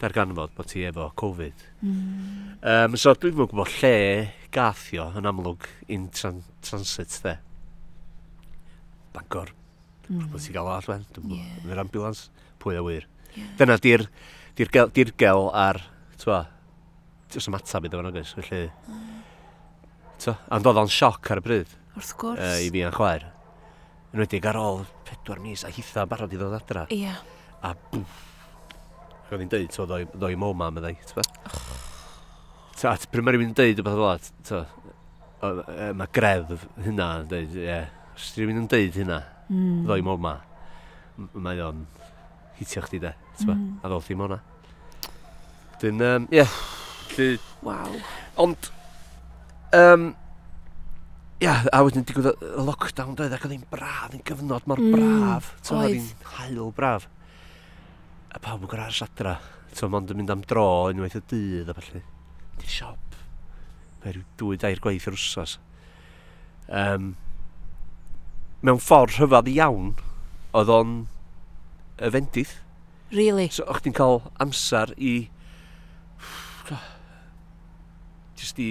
[0.00, 1.64] darganfod bod ti efo Covid.
[1.84, 2.58] Mm.
[2.60, 3.94] Um, so dwi'n mwyn gwybod lle
[4.52, 7.38] gathio yn amlwg in tran transit dde.
[9.14, 9.54] Bangor.
[10.08, 10.26] Mm.
[10.26, 11.80] Rwy'n ti'n gael o Allwen, dwi'n yeah.
[11.80, 12.26] ambulans,
[12.60, 13.08] pwy a wir.
[13.36, 13.50] Yeah.
[13.60, 14.06] Dyna di'r
[14.58, 15.80] dirgel, dirgel ar,
[16.20, 16.44] twa,
[17.36, 18.64] os ymatab iddo fo'n agos, felly...
[20.20, 21.76] Twa, ond oedd o'n sioc ar y bryd.
[21.96, 22.40] Wrth gwrs.
[22.42, 23.28] Uh, I fi a'n chwaer.
[24.10, 26.84] Yn wedi'i ar ôl pedwar mis a hitha barod i ddod adra.
[26.92, 27.14] Ia.
[27.14, 27.22] Yeah.
[27.64, 28.26] A bwff.
[29.20, 31.88] Ac oedd hi'n dweud, so, ddoi, ddoi mo mam yddai, ti'n oh.
[32.80, 37.66] Ta, pryd mae rhywun yn dweud rhywbeth fel la, mae gref hynna yn dweud, ie,
[37.68, 37.90] yeah.
[38.16, 39.82] os rhywun yn dweud hynna, mm.
[39.86, 40.34] ddoi mo ma,
[41.32, 41.84] mae o'n,
[42.60, 43.66] hitio chdi de, mm.
[43.80, 44.40] a ddol ddim o'na.
[45.80, 46.44] Dyn, um, ie.
[46.44, 47.38] Yeah.
[47.66, 47.94] Waw.
[48.40, 48.70] Ond,
[49.76, 50.10] um,
[51.40, 54.76] Ia, yeah, a wedyn digwydd y lockdown doedd ac oedd hi'n braf, yn gyfnod mor
[54.76, 55.46] mm, braf.
[55.56, 57.06] Mm, oedd hi'n hael braf.
[58.28, 59.38] A pawb yn gwrdd ars adra.
[59.72, 62.02] Ti'n mynd yn mynd am dro unwaith y dydd a falle.
[62.60, 63.16] Di siop.
[64.02, 65.56] Mae rhyw dwy dair gwaith yr wsos.
[66.68, 67.14] Um,
[68.60, 69.94] mewn ffordd rhyfedd iawn,
[70.52, 70.94] oedd o'n
[72.00, 72.52] y fendydd.
[73.12, 73.48] Really?
[73.52, 75.14] So o'ch ti'n cael amser i...
[78.40, 78.70] Just i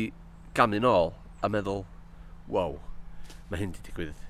[0.58, 1.14] gamu nôl
[1.44, 1.84] a meddwl,
[2.52, 2.80] wow,
[3.50, 4.26] mae hyn wedi digwydd.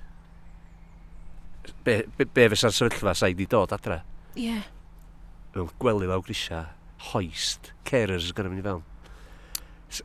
[1.84, 4.02] Be, be, be fysa'r sefyllfa sa'i di dod adre?
[4.36, 4.50] Ie.
[4.50, 4.68] Yeah.
[5.54, 6.66] Mewn gwely lawr grisia,
[7.10, 8.84] hoist, carers yn gyrra'n mynd i fewn.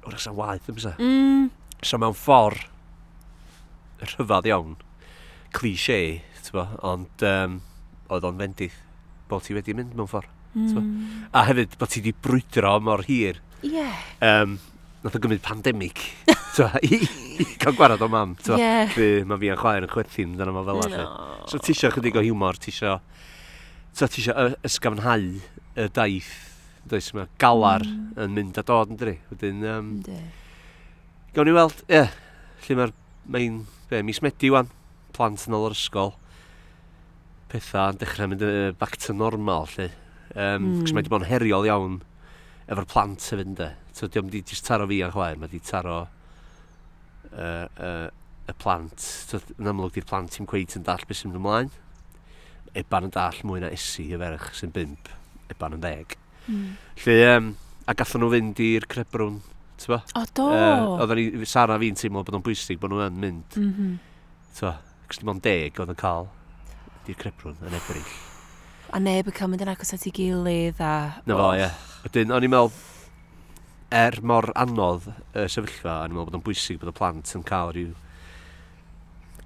[0.08, 0.96] Wrach sa'n waith ymsa.
[1.02, 1.52] Mm.
[1.86, 2.64] So mewn ffordd
[4.06, 4.76] rhyfedd iawn,
[5.56, 6.00] cliché,
[6.42, 7.60] ti'n bo, ond um,
[8.12, 8.82] oedd o'n fendith
[9.30, 10.32] bod ti wedi mynd mewn ffordd.
[10.56, 10.96] Mm.
[11.36, 13.42] A hefyd, bod ti wedi brwydro mor hir.
[13.66, 13.74] Ie.
[13.76, 14.00] Yeah.
[14.24, 14.58] Um,
[15.04, 16.00] nath o gymryd pandemig
[16.88, 16.98] i,
[17.42, 18.38] i cael gwarad o mam.
[18.48, 18.60] Ie.
[18.62, 18.96] Yeah.
[19.28, 21.06] Mae fi yn chwaer yn chwerthin dyna mae fel no.
[21.52, 23.02] So ti eisiau chydig o humor, ti eisiau
[23.96, 25.30] so ti eisiau ysgafnhau
[25.76, 26.34] y daith.
[26.86, 28.12] Does mae galar mm.
[28.22, 29.16] yn mynd a dod yn dri.
[29.32, 29.94] Wedyn, um,
[31.36, 32.12] gawn ni weld, ie, yeah,
[32.68, 32.94] lle mae'r
[33.34, 34.70] mae'n, be, mis Medi wan,
[35.16, 36.14] plant yn ôl yr ysgol
[37.56, 39.90] pethau yn dechrau mynd uh, back to normal, lle.
[40.36, 40.84] Um, mm.
[40.84, 41.98] Cos mae wedi bod yn heriol iawn
[42.72, 43.72] efo'r plant hefyd, ynddo.
[43.96, 45.98] So, diolch wedi jyst taro fi a chwaer, mae wedi taro
[47.32, 48.08] uh, uh,
[48.46, 49.00] y plant.
[49.00, 51.74] So, yn amlwg, di'r plant ti'n gweud yn dall beth sy'n mynd ymlaen.
[52.76, 55.12] Eban yn dall mwy na esu y ferch sy'n bimp,
[55.54, 56.18] eban yn ddeg.
[56.52, 56.72] Mm.
[57.04, 57.52] Lle, um,
[57.86, 59.40] a gathen nhw fynd i'r crebrwn,
[59.80, 60.02] ti'n bo?
[60.18, 60.50] O, do!
[60.50, 63.62] Uh, oedden ni, Sara fi'n teimlo bod o'n bwysig bod nhw yn mynd.
[63.62, 63.96] Mm -hmm.
[64.58, 64.74] Ti'n bo?
[65.06, 66.26] Cos dim ond deg oedd yn cael
[67.08, 68.16] di'r crebrwn yn ebryll.
[68.96, 70.96] A neb yn cael mynd yn agos at ei gilydd a...
[71.26, 71.70] Na fo, ie.
[72.06, 72.74] Wedyn, o'n i'n meddwl,
[73.96, 77.46] er mor anodd y sefyllfa, o'n i'n meddwl bod o'n bwysig bod y plant yn
[77.48, 77.94] cael rhyw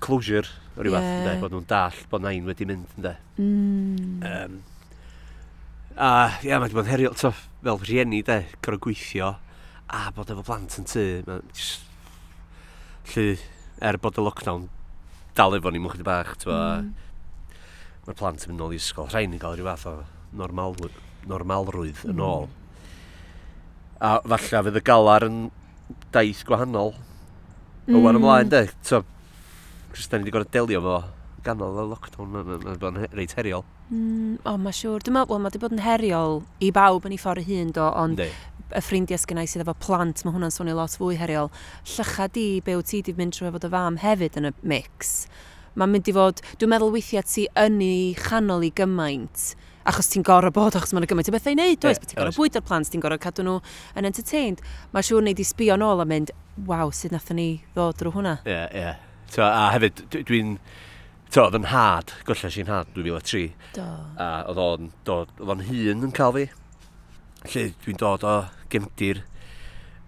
[0.03, 1.23] closure o ryw yeah.
[1.25, 3.13] fath, bod nhw'n dall bod nain wedi mynd, ynddo.
[3.39, 4.23] Mm.
[4.29, 4.57] Um,
[5.95, 6.09] a,
[6.45, 7.33] ia, mae wedi bod yn heriol, to,
[7.65, 9.33] fel rhieni, de, gorau gweithio,
[9.91, 11.85] a bod efo plant yn tu, mae just...
[13.09, 13.39] Lly,
[13.81, 14.67] er bod y lockdown
[15.37, 16.89] dal efo ni mwchyd bach, ti'n mm
[18.09, 19.09] mae'r plant yn mynd nôl i ysgol.
[19.11, 19.93] Rhaid yn cael rhyw fath o
[20.39, 20.75] normal,
[21.29, 22.15] normalrwydd mm.
[22.15, 22.49] yn ôl.
[24.01, 25.39] A falle fydd y galar yn
[26.15, 26.95] daith gwahanol.
[27.85, 27.95] Mm.
[27.95, 28.65] O wan ymlaen, de.
[28.81, 29.03] So,
[29.93, 30.97] Chos da ni wedi gorfod delio fo
[31.45, 32.31] ganol y lockdown.
[32.33, 33.65] Mae'n bod yn reit heriol.
[33.89, 35.05] Mm, o, oh, mae siŵr.
[35.05, 37.85] Dwi'n meddwl, well, mae wedi bod yn heriol i bawb yn ei ffordd hun, do,
[37.97, 38.29] ond De.
[38.69, 41.49] y ffrindiau sgynnau sydd efo plant, mae hwnna'n swnio lot fwy heriol.
[41.93, 45.15] Llycha di, be wyt ti wedi mynd trwy efo dy fam hefyd yn y mix
[45.77, 49.53] mae'n mynd i fod, dwi'n meddwl weithiau ti yn ei chanol i gymaint,
[49.89, 52.37] achos ti'n gorau bod, achos mae'n gymaint o bethau i wneud, dwi'n yeah, ti'n gorau
[52.37, 53.57] bwyd ar plant, ti'n gorau cadw nhw
[53.99, 54.61] yn entertained.
[54.93, 56.33] Mae siŵr wneud i sbio nôl a mynd,
[56.69, 58.37] waw, sut nathon ni ddod drwy hwnna.
[58.45, 58.85] Ie, yeah, ie.
[58.85, 59.05] Yeah.
[59.45, 60.59] A hefyd, dwi'n...
[61.29, 63.43] To, oedd yn had, gwella sy'n had 2003.
[63.75, 63.83] Do.
[64.17, 66.45] A oedd o'n, oedd o'n hun yn cael fi.
[67.53, 68.33] Lle dwi'n dod o
[68.73, 69.21] gymdir,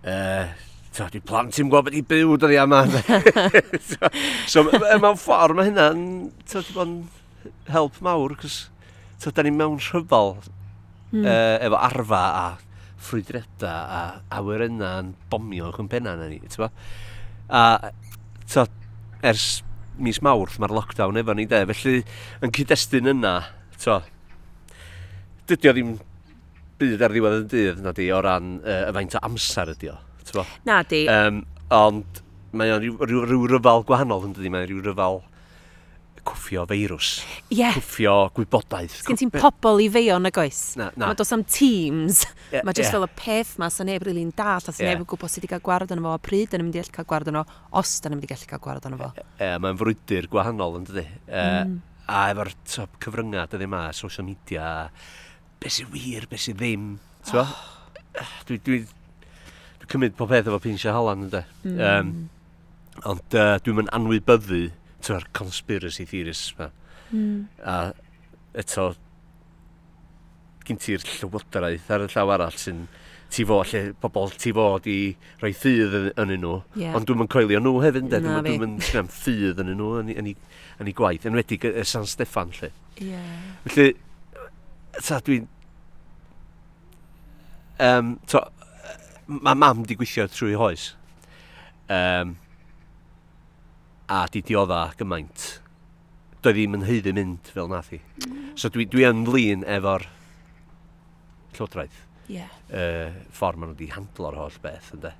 [0.01, 0.49] uh,
[0.91, 2.81] so, dwi plant i'n gwybod beth i byw dod i yma.
[3.89, 4.11] so,
[4.51, 6.03] so mewn ffordd mae hynna'n
[6.43, 6.97] so, bod yn
[7.71, 8.65] help mawr, cos
[9.17, 10.35] so, da ni mewn rhyfel
[11.13, 11.23] mm.
[11.23, 11.35] e,
[11.67, 12.45] efo arfa a
[13.01, 14.03] ffrwydreda a
[14.37, 16.41] awyrenna yn bomio o'ch yn penna na ni.
[16.51, 16.69] Tywa?
[17.49, 17.63] A
[18.45, 18.67] so,
[19.25, 19.61] ers
[20.01, 22.03] mis mawrth mae'r lockdown efo ni de, felly
[22.43, 23.35] yn cyd-destun yna,
[23.79, 23.99] so,
[25.49, 25.97] dydy o ddim
[26.81, 29.91] byd ar ddiwedd y dydd na di o ran uh, y faint o amser ydi
[29.93, 29.97] o
[30.37, 30.45] bo.
[30.67, 31.03] Na di.
[31.11, 31.43] Um,
[31.75, 32.23] ond
[32.57, 35.21] mae o'n rhyw, rhyw, rhyw ryfel gwahanol yn dydi, mae'n rhyw ryfel
[36.27, 37.09] cwffio feirws.
[37.49, 37.57] Ie.
[37.61, 37.75] Yeah.
[37.75, 38.99] Cwffio gwybodaeth.
[39.01, 40.59] Sgyn ti'n pobl i feo na goes.
[40.79, 41.09] Na, na.
[41.09, 42.23] Mae dos am teams.
[42.51, 42.97] Yeah, mae jyst yeah.
[42.97, 44.93] fel y peth ma sy'n neb rili'n dall a sy'n yeah.
[44.93, 46.95] neb yn gwybod sydd wedi cael gwared yno fo a pryd yn mynd i allu
[46.97, 47.45] cael gwared yno
[47.81, 49.11] os da ni'n mynd i gallu cael gwared yno fo.
[49.15, 51.05] E, e, Mae'n frwydr gwahanol yn dydi.
[51.25, 51.77] E, mm.
[52.11, 54.65] A efo'r top cyfryngau dydy yma, social media,
[55.61, 56.89] beth sy'n wir, beth sy'n ddim.
[57.39, 57.55] Oh.
[58.45, 58.81] Dwi, dwi,
[59.91, 61.43] cymryd pob peth efo pinsio halan ynddo.
[61.65, 61.81] Mm.
[61.87, 62.13] Um,
[63.11, 64.63] ond uh, dwi'n mynd anwybyddu
[65.05, 66.69] ty'r conspiracy theorists ma.
[67.11, 67.45] Mm.
[67.67, 67.77] A
[68.61, 68.91] eto,
[70.67, 72.85] gyn ti'r llywodraeth ar y llaw arall sy'n
[73.31, 74.97] ti fo, lle pobl ti fod i
[75.39, 76.57] rhoi ffydd yn nhw.
[76.75, 76.95] Yeah.
[76.97, 78.19] Ond dwi'n mynd coelio nhw hefyd, de.
[78.25, 81.85] Dwi'n dwi mynd sgram ffydd yn nhw yn, yn, yn, ei gwaith, yn wedi y
[81.87, 82.71] San Steffan, lle.
[82.99, 83.31] Yeah.
[83.67, 83.93] Felly,
[84.99, 85.47] ta, dwi'n...
[87.81, 88.43] Um, to,
[89.39, 90.91] mae mam di gweithio trwy hoes.
[91.91, 92.35] Um,
[94.11, 95.47] a di diodda gymaint.
[96.41, 98.01] Doedd ddim yn heiddi mynd fel nath hi.
[98.25, 98.39] Mm.
[98.59, 100.07] So dwi, dwi yn flin efo'r
[101.55, 101.99] llywodraeth.
[102.31, 102.51] Yeah.
[102.67, 104.91] Uh, ffordd maen nhw wedi handlo'r holl beth.
[104.97, 105.13] Ynddo.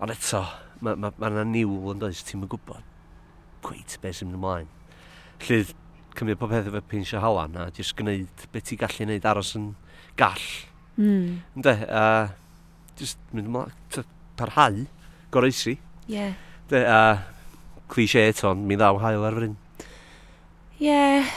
[0.00, 0.42] Ond eto,
[0.80, 2.86] mae yna ma, ma niwl yn does, ti'n mynd gwybod
[3.60, 4.70] gweith beth sy'n mynd ymlaen.
[5.44, 5.74] Llydd
[6.16, 9.72] cymryd pob peth efo pinsio halan a jyst gwneud beth ti'n gallu gwneud aros yn
[10.18, 10.46] gall.
[10.96, 11.42] Mm.
[11.58, 12.04] Ynddo, a...
[12.04, 12.36] Uh,
[13.00, 14.06] just mynd ymlaen,
[14.38, 14.84] parhau,
[15.34, 15.76] goroesi.
[16.06, 16.14] Ie.
[16.14, 16.32] Yeah.
[16.70, 17.02] De, a
[17.90, 19.54] cliché eto, mi ddaw hael ar fryn.
[20.78, 21.30] Ie, yeah.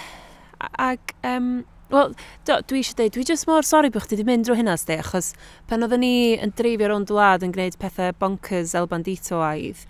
[0.79, 1.49] Ag, um,
[1.91, 2.13] wel,
[2.47, 5.33] dwi eisiau dweud, dwi jyst mor sori bych chi wedi mynd drwy hynna, sdi, achos
[5.69, 9.83] pan oedden ni yn dreifio rownd wlad yn gwneud pethau bonkers El Bandito aidd,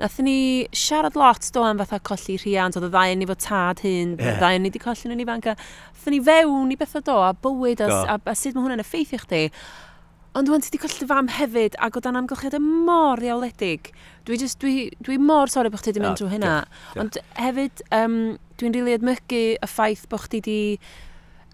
[0.00, 3.42] Nathon ni siarad lot do am fatha colli rhiant, oedd y ddau yn ni fod
[3.44, 4.38] tad hyn, yeah.
[4.40, 5.50] ddau yn ni wedi colli nhw'n ifanc.
[5.50, 9.20] Nathon ni fewn i bethau do, a bywyd, a, a, a, sut mae hwnna'n effeithio
[9.26, 9.42] chdi.
[10.38, 13.90] Ond dwi'n ti wedi colli dy fam hefyd ac o dan amgylchiad mor iawledig.
[14.28, 16.52] Dwi, just, dwi, dwi mor sori bod chdi wedi mynd drwy hynna.
[16.60, 17.00] Yeah, yeah.
[17.02, 18.18] Ond hefyd, um,
[18.60, 20.60] dwi'n rili really edmygu y ffaith bod chdi wedi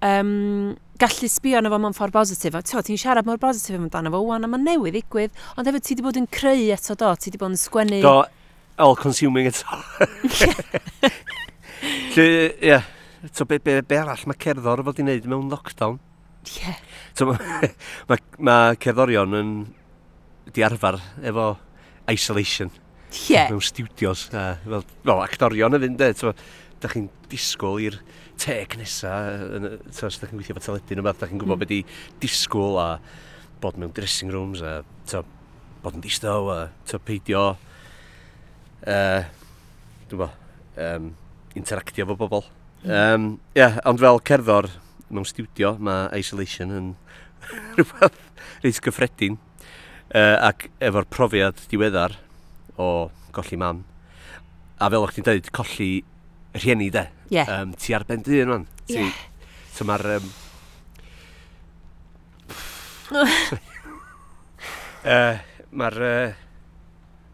[0.05, 2.59] um, gallu sbio arno fo mewn ffordd bositif.
[2.69, 5.33] Ti'n siarad mor bositif amdano fo, wan, a mae newydd ddigwydd.
[5.57, 8.03] Ond hefyd, ti wedi bod yn creu eto do, ti wedi bod yn sgwennu...
[8.05, 8.19] Do,
[8.77, 9.81] all-consuming eto.
[12.17, 12.85] Ie, yeah.
[13.33, 15.97] so be, be, be arall mae cerddor fod i wneud mewn lockdown?
[16.47, 16.59] Ie.
[16.61, 16.83] Yeah.
[17.17, 17.71] So mae
[18.09, 19.55] ma, ma cerddorion yn
[20.55, 21.49] di arfer efo
[22.13, 22.71] isolation.
[22.71, 23.33] Ie.
[23.33, 23.51] Yeah.
[23.51, 24.29] Mewn studios.
[24.35, 26.35] A, fel, fel actorion yn fynd, so,
[26.77, 27.95] Da chi'n disgwyl i'r
[28.37, 29.15] teg nesa,
[29.89, 31.63] so, os da chi'n gweithio fo teledu neu beth, da chi'n gwybod mm.
[31.63, 32.89] beth i disgwyl a
[33.63, 35.23] bod mewn dressing rooms a so,
[35.81, 37.47] bod yn distaw a so, peidio
[38.85, 39.25] e, uh,
[40.11, 40.29] dwi'n bo,
[40.85, 41.09] um,
[41.57, 42.45] interactio fo bobl.
[42.85, 42.93] Mm.
[42.93, 44.69] Um, yeah, ond fel cerddor,
[45.11, 46.89] mewn studio, mae isolation yn
[47.77, 48.19] rhywbeth
[48.65, 49.39] reit gyffredin.
[50.07, 52.15] Uh, ac efo'r profiad diweddar
[52.79, 53.83] o golli mam,
[54.79, 55.91] a fel o'ch ti'n dweud, colli
[56.57, 57.07] rhieni de.
[57.33, 57.51] Yeah.
[57.51, 58.67] Um, ti ar ben dyn man.
[58.87, 59.23] Ti, yeah.
[59.75, 60.17] So mae'r...
[60.17, 60.33] Um,
[65.05, 65.39] uh,
[65.83, 66.03] mae'r...
[66.07, 66.43] Uh,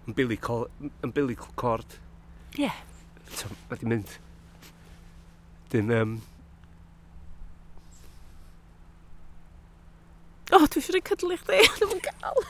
[0.07, 0.69] umbilical,
[1.03, 1.87] umbilical cord.
[2.59, 2.63] Ie.
[2.67, 2.75] Yeah.
[3.33, 4.17] So, mae di mynd.
[5.73, 6.17] Dyn, um,
[10.53, 12.41] o, oh, dwi eisiau rhoi cydlu chdi, ddim yn cael.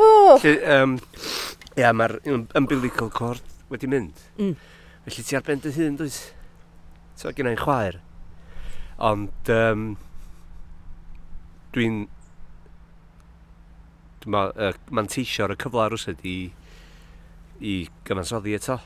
[0.00, 0.38] Oh.
[0.40, 0.94] Lle, um,
[1.76, 2.16] ia, mae'r
[2.56, 4.22] umbilical cord wedi mynd.
[4.40, 4.54] Mm.
[5.04, 6.20] Felly ti ar ben dy hun, dwys?
[7.20, 8.00] So, gen i'n chwaer.
[9.10, 9.84] Ond, um,
[11.76, 12.06] dwi'n...
[14.24, 16.38] Dwi'n ma, uh, manteisio ar y cyfle rwysyd i,
[17.60, 17.76] i
[18.08, 18.80] gyfansoddi eto.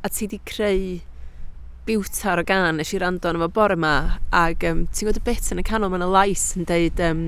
[0.00, 1.00] A ti di creu
[1.88, 3.94] biwta'r organ, nes i rando yn efo bore yma,
[4.36, 7.24] ac um, ti'n gwybod y bit yn y canol, mae'n y lais yn deud um,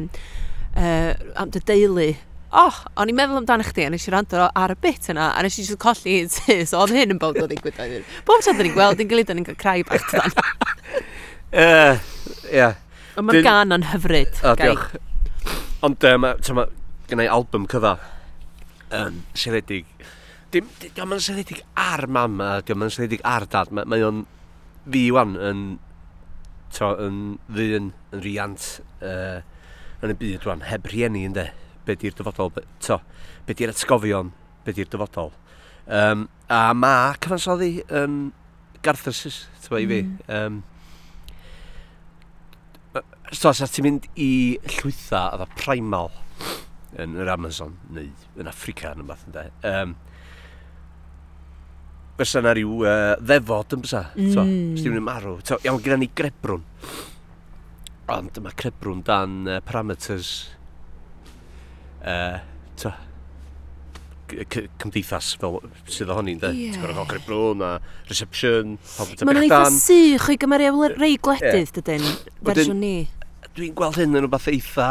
[0.77, 2.11] uh, am dy deulu.
[2.53, 5.45] Oh, o'n i'n meddwl amdano chdi, a nes i rando ar y bit yna, a
[5.45, 8.05] nes i jyst colli un tu, so oedd hyn yn bod o ddigwydd oedd hyn.
[8.29, 10.37] Bob tro dyn ni'n gweld, dyn gilydd yn cael crai bach dan.
[11.57, 11.97] uh,
[12.53, 12.77] yeah.
[13.17, 14.37] Ond mae'r gan yn hyfryd.
[14.43, 14.93] O, oh, diolch.
[15.83, 16.67] Ond, um, tyma,
[17.09, 17.97] gynnau album cyfa,
[19.01, 19.89] um, seledig.
[20.53, 22.37] Dim, dim, dim ond seledig ar mam,
[22.69, 23.73] dim ond seledig ar dad.
[23.73, 24.23] Mae o'n
[24.87, 25.63] fi wan yn,
[26.77, 27.21] to, yn
[27.53, 28.69] ddyn, yn riant
[29.05, 29.43] uh,
[30.03, 31.47] yn y byd wan, heb rieni ynddo,
[31.87, 32.99] be di'r dyfodol, be, to,
[33.47, 34.33] be di'r atgofion,
[34.67, 35.33] be di'r dyfodol.
[35.87, 38.21] Um, a mae cyfansoddi yn
[38.83, 40.05] garthrysus, ti'n i fi.
[40.05, 40.21] Mm.
[40.37, 40.63] Um,
[43.33, 46.11] So, os ti'n mynd i llwytha a dda primal
[47.01, 49.95] yn yr Amazon neu yn Africa yn ymlaen, um,
[52.19, 54.03] fysa na rhyw uh, ddefod yn bysa.
[54.17, 54.75] Mm.
[54.77, 55.39] Os diw'n marw.
[55.47, 56.65] So, iawn, gyda ni grebrwn.
[58.13, 60.33] Ond mae crebrwn dan uh, parameters
[62.05, 62.43] uh,
[62.83, 62.93] to,
[64.83, 66.53] cymdeithas fel sydd ohoni, de?
[66.57, 66.77] Yeah.
[66.77, 67.73] Ti'n gorfod grebrwn a
[68.11, 72.07] reception, pob yn Mae'n eitha sych o'i gymaru rei gledydd, dydyn,
[72.45, 72.97] fersiwn ni.
[73.53, 74.91] Dwi'n gweld hyn yn rhywbeth eitha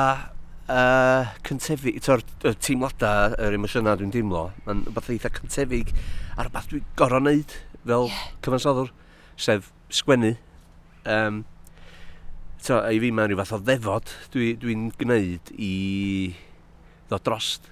[0.72, 2.24] uh, cyntefig, to'r
[2.64, 5.92] teimladau, yr emosiynau dwi'n dimlo, mae'n rhywbeth eitha cyntefig
[6.36, 8.22] a rhywbeth dwi'n gorau wneud fel yeah.
[8.46, 8.92] cyfansoddwr,
[9.42, 10.36] sef sgwennu.
[11.10, 11.44] Um,
[12.62, 15.74] to, i fi mae'n rhywbeth o ddefod dwi'n dwi, gwneud i
[17.10, 17.68] ddod drost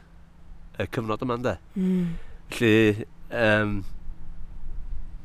[0.80, 1.56] y cyfnod yma, ynddo?
[1.80, 2.12] Mm.
[2.50, 3.80] Felly, um,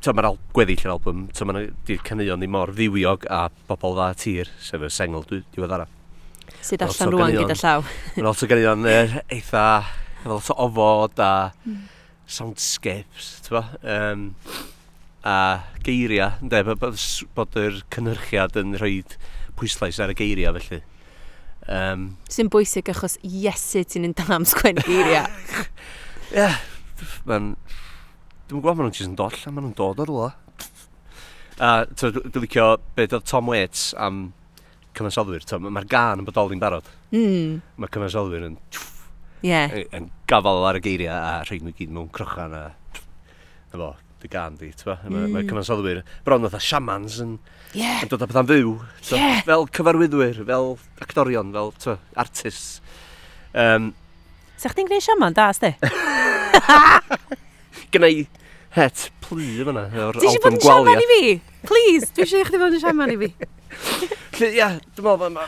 [0.05, 3.97] to, mae'r al gweddill yr album, to, mae'n di'r caneuon ni mor ddiwiog a bobl
[3.97, 5.89] dda tir, sef y sengl diweddara.
[5.89, 6.04] Dwi
[6.65, 7.85] Sydd allan rwan gyda llaw.
[8.15, 9.67] Mae'n lot o ganeuon eitha,
[10.29, 11.33] lot o ofod a
[11.65, 11.83] mm.
[12.37, 13.65] soundscapes, ti'n bo?
[13.83, 14.27] Um,
[15.25, 15.37] a
[15.85, 16.99] geiriau, ynddo, bod, bod
[17.37, 18.99] bod yr cynhyrchiad yn rhoi
[19.59, 20.83] pwyslais ar y geiriau felly.
[21.65, 25.29] Um, Sy'n bwysig achos iesu ti'n yn dam sgwen geiriau.
[26.35, 26.61] Ie, yeah,
[27.29, 27.55] mae'n...
[28.45, 30.33] Dwi'n gwybod maen nhw'n jyst yn doll a maen nhw'n dod ar rola.
[31.65, 32.67] A dwi'n licio
[32.99, 34.27] beth oedd Tom Waits am
[34.97, 36.89] cyfansoddwyr, mae'r gan yn bodoli'n barod.
[37.15, 37.61] Mm.
[37.81, 39.09] Mae cyfansoddwyr yn, tff,
[39.45, 39.75] yeah.
[39.97, 42.65] yn gafal ar y geiriau a rhaid nhw gyd mewn crochan a
[43.75, 43.91] na fo,
[44.23, 45.11] dy gan di, ti'n mm.
[45.11, 45.49] Mae ma hmm.
[45.51, 47.35] cyfansoddwyr bron oedd a siamans yn,
[47.75, 48.05] yeah.
[48.05, 48.77] yn dod â bethau'n fyw.
[49.11, 49.43] Yeah.
[49.49, 50.71] Fel cyfarwyddwyr, fel
[51.03, 52.79] actorion, fel twa, artists.
[53.53, 53.93] Um,
[54.61, 55.75] Sa'ch chdi'n gwneud siaman da, sti?
[57.93, 58.25] Gynna i
[58.79, 59.85] het plu fyna.
[59.91, 61.23] Ti eisiau bod yn siaman i fi?
[61.67, 63.31] Please, dwi eisiau chdi bod yn siaman i fi.
[64.45, 65.35] Ie, ia, dwi'n meddwl, mae'n...
[65.35, 65.47] Ma,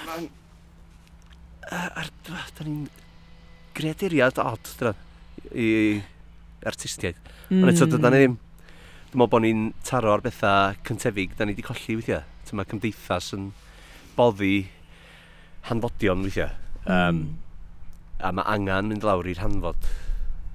[1.67, 2.85] ma, ma, Da ni'n
[3.77, 4.93] greaduriad od, dyna,
[5.53, 5.69] i
[6.67, 7.19] artistiaid.
[7.51, 7.63] Mm.
[7.63, 8.37] Ond eto, dyna ni hmm.
[8.37, 8.37] ddim...
[9.07, 12.23] Dwi'n meddwl bod ni'n taro ar bethau cyntefig, da ni wedi colli weithiau.
[12.47, 13.51] Dyma cymdeithas yn
[14.17, 14.55] boddi
[15.71, 16.53] hanfodion weithiau.
[16.87, 16.95] Um.
[16.95, 17.27] Hmm.
[18.25, 19.91] A mae angen mynd lawr i'r hanfod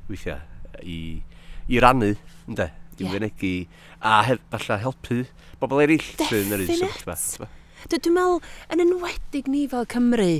[0.09, 0.39] weithiau
[0.81, 1.21] i,
[1.69, 2.15] i rannu,
[2.49, 2.71] ynddo?
[3.05, 3.15] yeah.
[3.17, 3.53] wynebu,
[4.01, 5.23] a hef, falle helpu
[5.61, 7.49] bobl eraill sy'n yr un sefyllfa.
[7.91, 8.41] Dwi'n meddwl,
[8.73, 10.33] yn enwedig ni fel Cymru,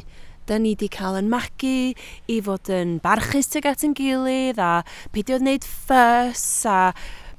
[0.50, 1.76] da ni wedi cael yn magu
[2.30, 4.82] i fod yn barchus tuag at yn gilydd a
[5.13, 6.80] peidio wneud ffys a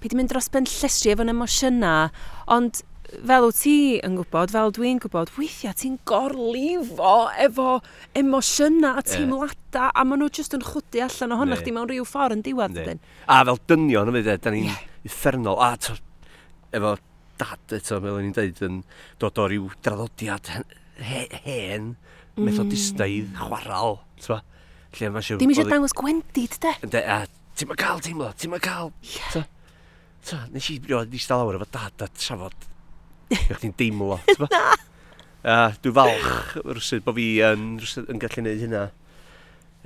[0.02, 2.10] peidio mynd dros ben llestri efo'n emosiynau.
[2.54, 2.82] Ond
[3.12, 3.74] fel wyt ti
[4.06, 7.80] yn gwybod, fel dwi'n gwybod, weithiau ti'n gorlifo efo
[8.18, 9.90] emosiynau a teimladau yeah.
[9.92, 11.66] a maen nhw jyst yn chwdu allan ohonoch yeah.
[11.66, 12.80] chdi mewn rhyw ffordd yn diwedd.
[12.80, 13.04] Yeah.
[13.28, 15.60] A fel dynion, da ni'n yeah uffernol.
[15.62, 15.96] A to,
[16.74, 16.96] efo
[17.40, 18.80] dad eto, fel o'n i'n dweud, yn
[19.22, 20.66] dod o ryw draddodiad hen,
[21.00, 21.88] he, hen,
[22.36, 22.44] mm.
[22.46, 24.42] methodistaidd, chwaral, t'ba?
[24.98, 25.40] Lle mae eisiau...
[25.40, 26.74] Dim eisiau dangos gwendid, de?
[26.92, 27.24] De, a
[27.56, 28.92] ti'n ma cael teimlo, ti'n ma cael...
[29.14, 29.48] Yeah.
[30.22, 32.68] Ta, nes i rioed eistedd lawr efo dad a trafod.
[33.34, 34.50] Ie ti'n deimlo, t'ba?
[34.52, 34.64] Na!
[35.42, 38.82] A dwi'n falch rwysyd bod fi yn, rwysyd, yn gallu gwneud hynna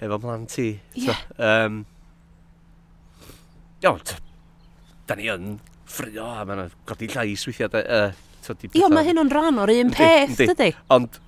[0.04, 0.74] efo mlan ti.
[0.98, 1.06] Ie.
[1.06, 1.22] Yeah.
[1.40, 1.84] Um,
[3.84, 4.02] Iawn,
[5.06, 7.70] da ni yn ffrio a mae'n godi llais weithiau.
[7.82, 8.10] Uh,
[8.46, 10.72] to, di Io, mae hyn o'n rhan o'r un peth, dydy?
[10.94, 11.20] Ond,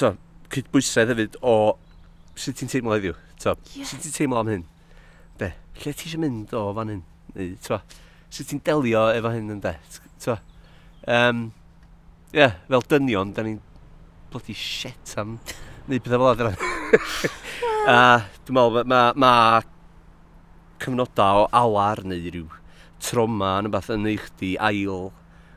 [0.00, 0.14] to,
[0.54, 1.56] cydbwysedd hefyd o
[2.36, 3.16] sut ti'n teimlo heddiw.
[3.44, 3.88] To, yeah.
[3.88, 4.64] Sut ti'n teimlo am hyn?
[5.40, 5.52] De,
[5.82, 7.04] lle ti eisiau mynd o fan hyn?
[7.36, 7.80] Neu, to,
[8.32, 9.76] sut ti'n delio efo hyn yn de?
[10.24, 10.38] To,
[11.12, 11.46] um,
[12.32, 13.60] yeah, fel dynion, da ni'n
[14.32, 15.36] bloody shit am
[15.86, 16.56] neud pethau fel adran.
[17.92, 17.98] a
[18.46, 19.32] dwi'n meddwl, mae ma, ma
[20.82, 22.48] cyfnodau o alar neu rhyw
[23.02, 25.10] troma yn ymbeth yn eich di ail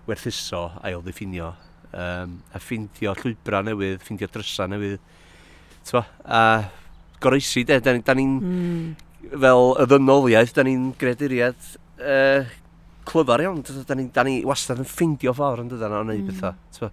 [0.09, 1.53] werthuso, ail ddiffinio,
[1.93, 4.99] um, a ffeindio llwybra newydd, ffeindio drysa newydd,
[5.87, 6.41] t'bo, a
[7.21, 9.35] goroesi, de, da, da ni'n, mm.
[9.35, 11.69] fel y ddynoliaeth, da ni'n greduriad
[12.01, 12.49] uh,
[13.09, 16.25] clyfar iawn, da da, ni, da ni wastad yn ffeindio ffordd yn dydan o wneud
[16.25, 16.33] mm.
[16.33, 16.91] bethau, t'bo.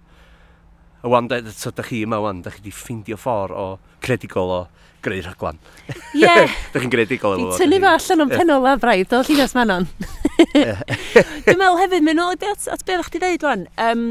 [1.05, 3.67] A wan, da, da chi yma wan, da chi di ffeindio ffordd o
[4.03, 4.61] credigol o
[5.05, 5.59] greu rhaglan.
[5.87, 5.97] Ie.
[6.27, 6.53] Yeah.
[6.73, 7.57] Dych chi'n gredigol efo fo.
[7.61, 9.85] Tynnu fo allan o'n penol a braidd o Llinas Manon.
[10.53, 13.67] Dwi'n meddwl hefyd, mynd ôl at, at beth o'ch ti ddeud rwan.
[13.81, 14.07] Um,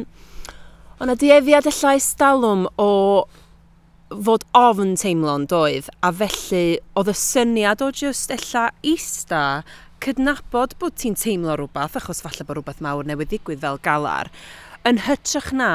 [0.96, 2.92] O'na dieddiad llais dalwm o
[4.09, 9.42] fod ofn teimlo'n doedd a felly oedd y syniad o just ella ista
[10.05, 14.31] cydnabod bod ti'n teimlo rhywbeth achos falle bod rhywbeth mawr newydd ddigwydd fel galar
[14.88, 15.70] yn hytrach na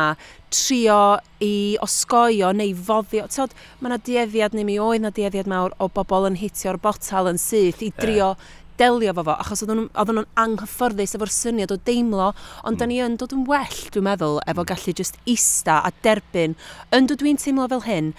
[0.52, 3.28] trio i osgoio neu foddio.
[3.32, 7.32] Tod, mae yna dieddiad neu mi oedd yna dieddiad mawr o bobl yn hitio'r botal
[7.32, 8.50] yn syth i drio yeah.
[8.82, 12.32] delio fo fo, achos oedden nhw'n anghyfforddus efo'r syniad o deimlo,
[12.64, 12.80] ond mm.
[12.82, 14.70] da ni yn dod yn well, dwi'n meddwl, efo mm.
[14.72, 16.56] gallu just ista a derbyn,
[16.98, 18.10] yndw dwi'n teimlo fel hyn,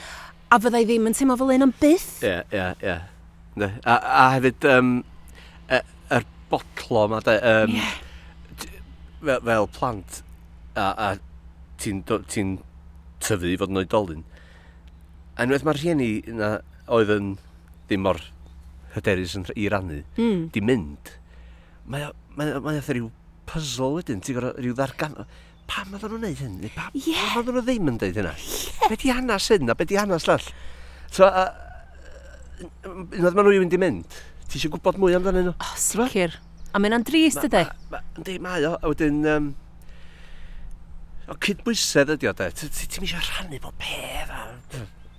[0.53, 2.12] a fyddai ddim yn teimlo fel hyn am byth.
[2.23, 3.01] Ie, ie, ie.
[3.59, 4.95] A, a hefyd, um,
[5.66, 5.83] e, y,
[6.14, 7.99] er botlo yma, um, yeah.
[9.18, 10.23] fel, fel plant,
[10.77, 11.11] a, a
[11.83, 12.45] ti'n ti
[13.23, 14.23] tyfu i fod yn oedolyn.
[15.37, 16.53] A unwaith mae'r rhieni yna
[16.92, 17.33] oedd yn
[17.88, 18.21] ddim mor
[18.97, 20.43] hyderus yn, i rannu, mm.
[20.55, 21.14] di mynd,
[21.89, 23.09] mae, mae, mae oedd rhyw
[23.49, 25.18] puzzle wedyn, ti'n gorau rhyw ddargan...
[25.72, 26.57] Pam oedden nhw'n neud hyn?
[26.74, 27.30] Pam yeah.
[27.33, 28.33] Pam oedden nhw ddim yn deud hynna?
[28.37, 28.91] Yeah.
[28.91, 30.49] Be di hanes hyn a be di hanes llall?
[31.14, 31.47] So, a,
[32.91, 34.18] unwaith maen nhw i fynd i mynd,
[34.51, 35.55] ti eisiau gwybod mwy amdanyn nhw?
[35.55, 36.35] O, sicr.
[36.74, 37.62] A mae'n andrist ydy?
[38.18, 38.74] Ynddi, mae o.
[38.74, 39.49] A wedyn, um,
[41.33, 44.43] O cydbwysedd ydi o de, ti'n eisiau rhannu bod peth a...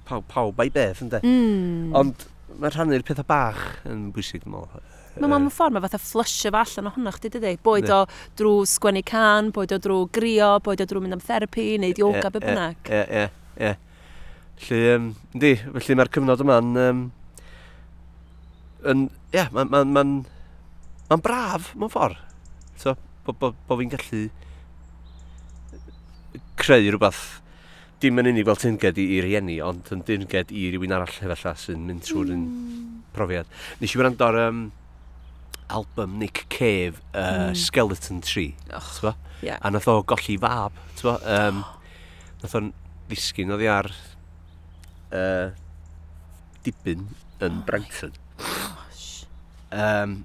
[0.06, 1.22] Pawb, pawb a'i beth ynddo.
[1.26, 1.94] Mm.
[1.98, 2.26] Ond
[2.60, 4.84] mae rhannu'r pethau bach yn bwysig dwi'n meddwl.
[5.22, 7.54] Mae mam yn ffordd, mae fatha flusio fo allan ohonoch chdi, dydy?
[7.66, 8.04] Boed o
[8.38, 12.30] drwy sgwennu can, boed o drwy grio, boed o drwy mynd am therapi, neu yoga,
[12.34, 12.94] be bynnag.
[12.94, 13.26] Ie, ie,
[13.70, 13.74] ie.
[14.64, 16.72] Felly, um, di, felly mae'r cyfnod yma'n...
[16.84, 17.04] Um,
[18.92, 22.22] yn, ie, yeah, mae'n ma, ma, ma, ma braf, mewn ffordd.
[22.82, 24.26] So, bo, bo, bo fi'n gallu
[26.64, 27.24] creu rhywbeth
[28.04, 31.54] dim yn unig fel tynged i, i rieni, ond yn dynged i rywun arall efallai
[31.60, 32.88] sy'n mynd trwy'r mm.
[33.16, 33.52] profiad.
[33.80, 34.64] Nes i wrando ar um,
[35.74, 37.60] album Nick Cave, uh, mm.
[37.60, 39.60] Skeleton Tree, oh, yeah.
[39.62, 41.64] a nath o golli fab, bo, um,
[42.44, 42.74] nath o'n
[43.08, 43.92] ddisgyn oedd ar
[45.16, 45.48] uh,
[46.68, 47.08] dibyn
[47.44, 48.16] yn oh Brankton.
[49.74, 50.20] Um,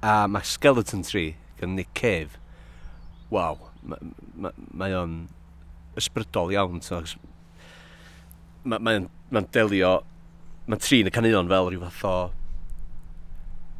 [0.00, 2.38] a mae Skeleton Tree gan Nick Cave,
[3.34, 5.20] waw, mae o'n
[5.98, 6.82] ysbrydol iawn.
[6.84, 7.02] So,
[8.68, 8.92] Mae'n ma,
[9.32, 9.92] ma delio,
[10.68, 12.14] mae'n trin y canuon fel rhyw fath o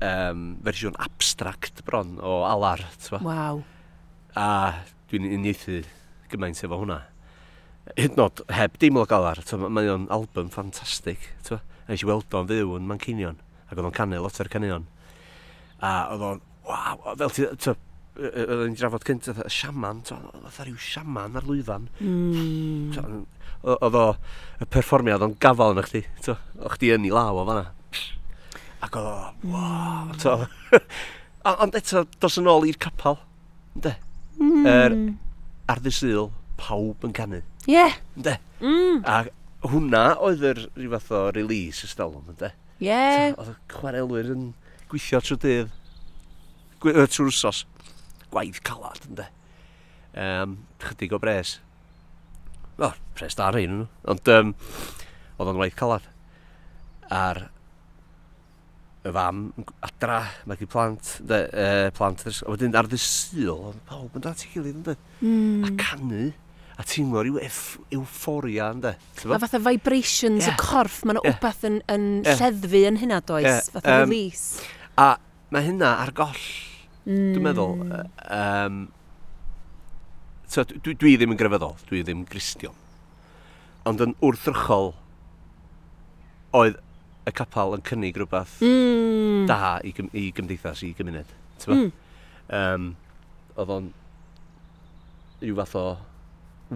[0.04, 2.84] um, fersiwn abstract bron o alar.
[3.24, 3.62] Waw.
[4.38, 4.48] A
[5.11, 5.82] dwi'n uniaethu
[6.32, 7.00] gymaint efo hwnna.
[7.96, 9.40] Hyd nod heb dim o galar,
[9.72, 11.30] mae o'n album ffantastig.
[11.48, 13.38] A eisiau weld o'n fyw yn Mancinion,
[13.68, 14.84] ac oedd o'n canu lot o'r canuon.
[15.80, 17.48] A oedd o'n, waw, fel ti,
[18.19, 21.87] oedd ni'n drafod cyntaf, y siaman, oedd rhyw siaman ar lwyfan.
[22.03, 23.23] Mm.
[23.62, 24.07] Oedd o,
[24.59, 27.69] y perfformiad o'n gafal yna chdi, o'ch chdi yn ei law o fanna.
[28.85, 30.45] Ac oedd o, wow,
[31.64, 33.21] Ond eto, dos yn ôl i'r capal,
[33.79, 33.95] ynddo?
[34.43, 34.66] Mm.
[34.69, 34.95] Er,
[35.73, 36.29] ar ddysil,
[36.61, 37.41] pawb yn canu.
[37.69, 37.73] Ie.
[37.77, 37.99] Yeah.
[38.19, 38.35] Ynddo?
[38.61, 39.03] Mm.
[39.07, 42.51] A hwnna oedd yr rhyw fath o release ystalwm, ynddo?
[42.83, 42.91] Ie.
[42.91, 43.33] Yeah.
[43.39, 44.47] Oedd y chwarelwyr yn
[44.91, 45.75] gweithio trwy dydd,
[46.83, 47.64] trwy'r wsos
[48.33, 49.29] gwaith calad, ynddo.
[50.18, 51.59] Um, chydig o bres.
[52.79, 53.87] O, oh, pres da ar nhw.
[54.09, 54.55] ond um,
[55.39, 56.07] oedd o'n waith calad.
[57.14, 57.47] A'r
[59.09, 59.47] y fam
[59.87, 60.18] adra,
[60.49, 64.51] mae gen plant, de, uh, plant, a wedyn ar dy syl, oedd pawb yn dati
[64.53, 64.97] gilydd, ynddo.
[65.22, 65.64] Mm.
[65.64, 66.29] A canu
[66.79, 67.41] a teimlo rhyw
[67.95, 68.95] euphoria ynddo.
[69.26, 70.55] A fatha vibrations yeah.
[70.55, 71.39] y corff, mae yna yeah.
[71.39, 72.43] wbeth yn, yn yeah.
[72.43, 73.62] lleddfu yn hynna does, yeah.
[73.74, 74.66] fatha um, release.
[74.99, 75.14] A
[75.55, 76.45] mae hynna ar goll
[77.09, 77.32] Mm.
[77.32, 77.78] Dwi'n meddwl,
[78.36, 78.80] um,
[80.44, 82.76] so, dwi, dwi ddim yn grefyddol, dwi ddim gristion.
[83.88, 84.92] Ond yn wrthrychol,
[86.59, 86.76] oedd
[87.28, 89.46] y capal yn cynnig rhywbeth mm.
[89.48, 91.32] da i, gym, i gymdeithas, i gymuned.
[91.68, 91.88] Mm.
[92.59, 92.90] Um,
[93.56, 93.88] oedd o'n
[95.40, 95.86] rhyw fath o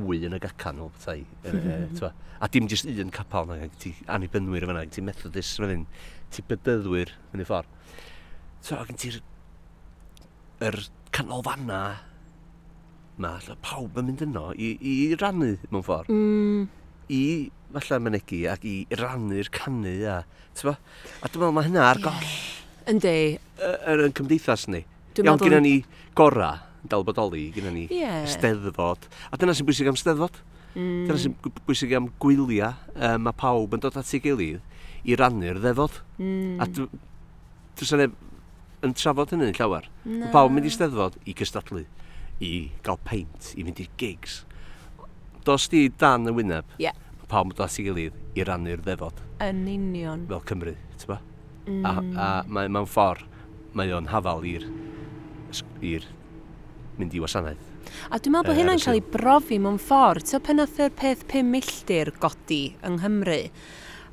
[0.08, 1.24] wy yn y gacan o bethau.
[1.44, 2.12] E,
[2.42, 5.84] a dim jyst un capal na, ti annibynnwyr yn fanna, ti methodist yn fan hyn,
[6.32, 7.68] ti bydyddwyr yn y ffordd.
[8.62, 9.20] So, gen ti'r
[10.62, 10.78] yr
[11.14, 11.82] canolfanna
[13.20, 13.32] ma,
[13.64, 16.12] pawb yn mynd yno i, i rannu mewn ffordd.
[16.12, 16.64] Mm.
[17.12, 17.24] I
[17.72, 20.22] falle mynegu ac i rannu'r canu a,
[20.56, 20.74] tyfo?
[20.76, 22.24] a dwi'n meddwl mae hynna ar goll.
[22.24, 22.48] Yeah.
[22.92, 23.16] Yndi.
[23.62, 24.82] Yr yn cymdeithas ni.
[25.16, 25.74] Dwi'n Iawn, gyda ni
[26.18, 28.24] gora, yn dal bodoli, gyda ni yeah.
[28.30, 29.06] steddfod.
[29.30, 30.40] A dyna sy'n bwysig am steddfod.
[30.72, 31.06] Mm.
[31.06, 31.36] Dyna sy'n
[31.68, 32.74] bwysig am gwylia.
[32.96, 34.60] Uh, mae pawb yn dod at ei gilydd
[35.02, 36.00] i rannu'r ddefod.
[36.18, 36.58] Mm.
[36.62, 38.18] A dwi'n
[38.82, 39.88] yn trafod hynny llawer.
[40.04, 40.30] No.
[40.34, 41.84] Pawb yn mynd i steddfod i gystadlu,
[42.42, 42.52] i
[42.86, 44.42] gael peint, i fynd i'r gigs.
[45.46, 46.96] Dos di dan y wyneb, yeah.
[47.30, 49.20] pawb yn dod at ei gilydd i rannu'r ddefod.
[49.42, 50.26] Yn union.
[50.30, 51.18] Fel Cymru, ti'n ba?
[51.66, 51.82] Mm.
[51.82, 52.54] A, a mm.
[52.54, 53.26] mae, mewn ffordd,
[53.78, 54.66] mae o'n hafal i'r
[56.98, 57.68] mynd i wasanaeth.
[58.12, 60.26] A dwi'n meddwl bod hynna'n cael ei brofi mewn ffordd.
[60.28, 63.40] Ti'n oedd yr peth 5 milltir godi yng Nghymru,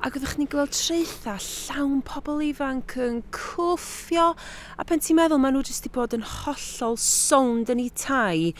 [0.00, 4.30] ac oeddech chi'n gweld treitha llawn pobl ifanc yn cwffio
[4.80, 8.54] a pen ti'n meddwl maen nhw jyst i bod yn hollol sownd yn eu tai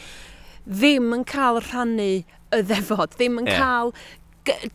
[0.67, 3.57] ddim yn cael rhannu y ddefod, ddim yn yeah.
[3.57, 3.93] cael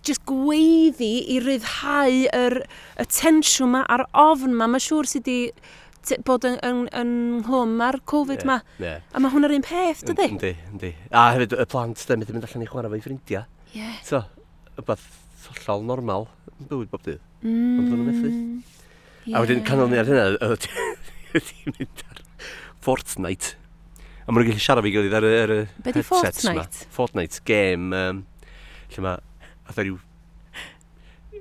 [0.06, 2.58] just gweiddi i ryddhau yr,
[2.98, 4.68] y tensiwn yma a'r ofn yma.
[4.70, 7.12] Mae'n siŵr sydd wedi bod yn, yn, yn
[7.46, 8.60] hlwm ar Covid yma.
[8.78, 9.06] Yeah, yeah.
[9.14, 10.30] A mae hwnna'r un peth, dydy?
[10.34, 10.92] Yndi, yndi.
[11.10, 13.46] A hefyd y plant, dy, mynd i mynd allan i chwarae fo'i ffrindiau.
[13.70, 13.78] Ie.
[13.82, 14.02] Yeah.
[14.06, 14.22] So,
[14.78, 16.26] y bath hollol normal
[16.56, 17.22] yn bywyd bob dydd.
[17.42, 17.78] Mm.
[17.80, 18.32] Ond nhw'n methu.
[19.26, 19.36] Yeah.
[19.36, 22.22] A wedyn canol ni ar hynna, oedd ti'n mynd ar
[22.86, 23.54] Fortnite.
[24.26, 26.54] A maen nhw'n gallu siarad fi gilydd ar y ar, ar, Be di Fortnite?
[26.56, 26.66] Ma.
[26.94, 28.22] Fortnite, game, um,
[28.94, 29.98] lle mae, oedd rhyw,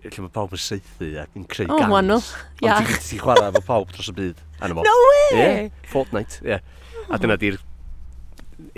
[0.06, 1.90] lle mae pawb yn seithi ac yn creu oh, gangs.
[1.90, 2.28] O, wanwl.
[2.62, 4.44] Ond ti'n gallu chwarae efo pawb dros y byd.
[4.66, 5.24] Anna No way!
[5.40, 6.62] Yeah, Fortnite, yeah.
[7.10, 7.58] A dyna di'r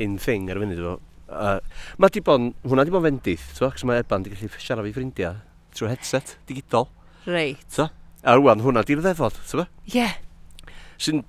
[0.02, 0.98] in thing ar y funud efo
[1.28, 1.58] Uh,
[2.00, 4.94] mae di bon, hwnna di bod fendith, twa, cos mae Eban di gallu siarad fi
[4.96, 5.36] ffrindiau
[5.76, 6.88] trwy headset digidol.
[7.28, 7.66] Reit.
[7.72, 7.90] So,
[8.24, 9.68] a rwan hwnna di'r ddefod, twa?
[9.90, 9.98] Ie.
[9.98, 10.16] Yeah.
[11.04, 11.26] Sy'n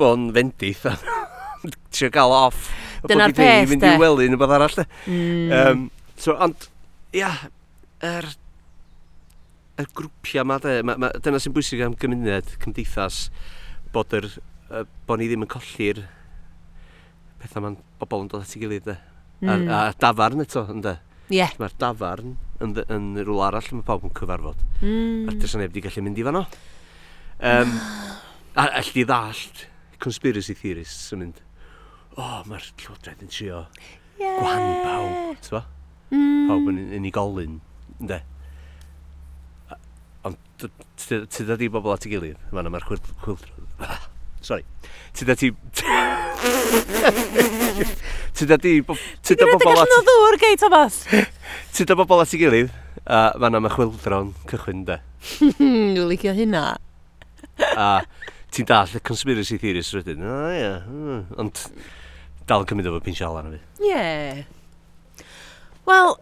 [0.00, 0.96] bon fendith, a
[1.94, 2.70] trio gael off.
[3.04, 3.68] Dyna'r peth, de.
[3.74, 4.86] Fynd i wely neu bydd arall, de.
[5.10, 5.52] Mm.
[5.58, 5.84] Um,
[6.16, 6.68] so, ond,
[7.12, 7.34] ia,
[8.00, 8.32] yr, er,
[9.76, 13.26] yr er grwpiau yma, de, ma, ma, dyna sy'n bwysig am gymuned, cymdeithas,
[13.92, 14.32] bod yr,
[14.72, 16.04] er, bod ni ddim yn colli'r
[17.42, 19.00] pethau ma'n bobl yn dod at ei gilydd, de.
[19.42, 19.66] Mm.
[19.66, 20.96] A, a dafarn eto, ynddo?
[21.28, 21.40] Ie.
[21.40, 21.54] Yeah.
[21.58, 24.62] Mae'r dafarn yn, yn rhywle arall mae pawb yn cyfarfod.
[24.80, 25.28] Mm.
[25.28, 26.44] A dys neb wedi gallu mynd i fanno.
[27.42, 27.74] Um,
[28.62, 29.66] a allu ddallt
[30.02, 31.42] conspiracy theorists yn mynd,
[32.14, 33.64] o, oh, mae'r llywodraeth yn trio
[34.20, 34.38] yeah.
[34.38, 35.70] gwan pawb, ti'n
[36.12, 36.48] Mm.
[36.50, 37.54] Pawb yn unigolyn,
[37.96, 38.18] ynddo?
[40.28, 40.66] Ond
[41.00, 43.46] tyda di bobl at ei gilydd, mae'r chwildrodd.
[44.44, 44.66] Sorry.
[45.16, 45.54] Tyda ti...
[48.32, 48.80] Ti da di...
[49.22, 49.90] Ti da bobl at...
[49.90, 51.02] Ti'n ddŵr gei, Thomas?
[51.74, 52.70] Ti da bobl at ei gilydd,
[53.06, 54.98] a fan am y cychwyn de.
[55.38, 56.64] Hmm, dwi'n licio hynna.
[57.76, 57.88] A
[58.52, 60.24] ti'n dall y conspiracy theories rydyn.
[60.26, 61.20] O ie, hmm.
[61.42, 61.62] ond
[62.48, 63.60] dal yn cymryd efo pinch alan na fi.
[63.92, 65.26] Ie.
[65.88, 66.16] Wel,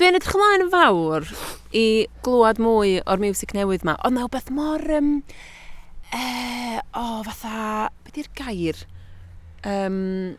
[0.00, 1.28] dwi'n edrych ymlaen yn fawr
[1.76, 1.86] i
[2.26, 3.98] glwad mwy o'r music newydd ma.
[4.06, 4.84] Ond mae beth mor...
[4.96, 5.20] Um,
[6.14, 6.24] e,
[6.96, 7.90] o, fatha...
[8.06, 8.84] Beth yw'r gair?
[9.64, 10.36] um,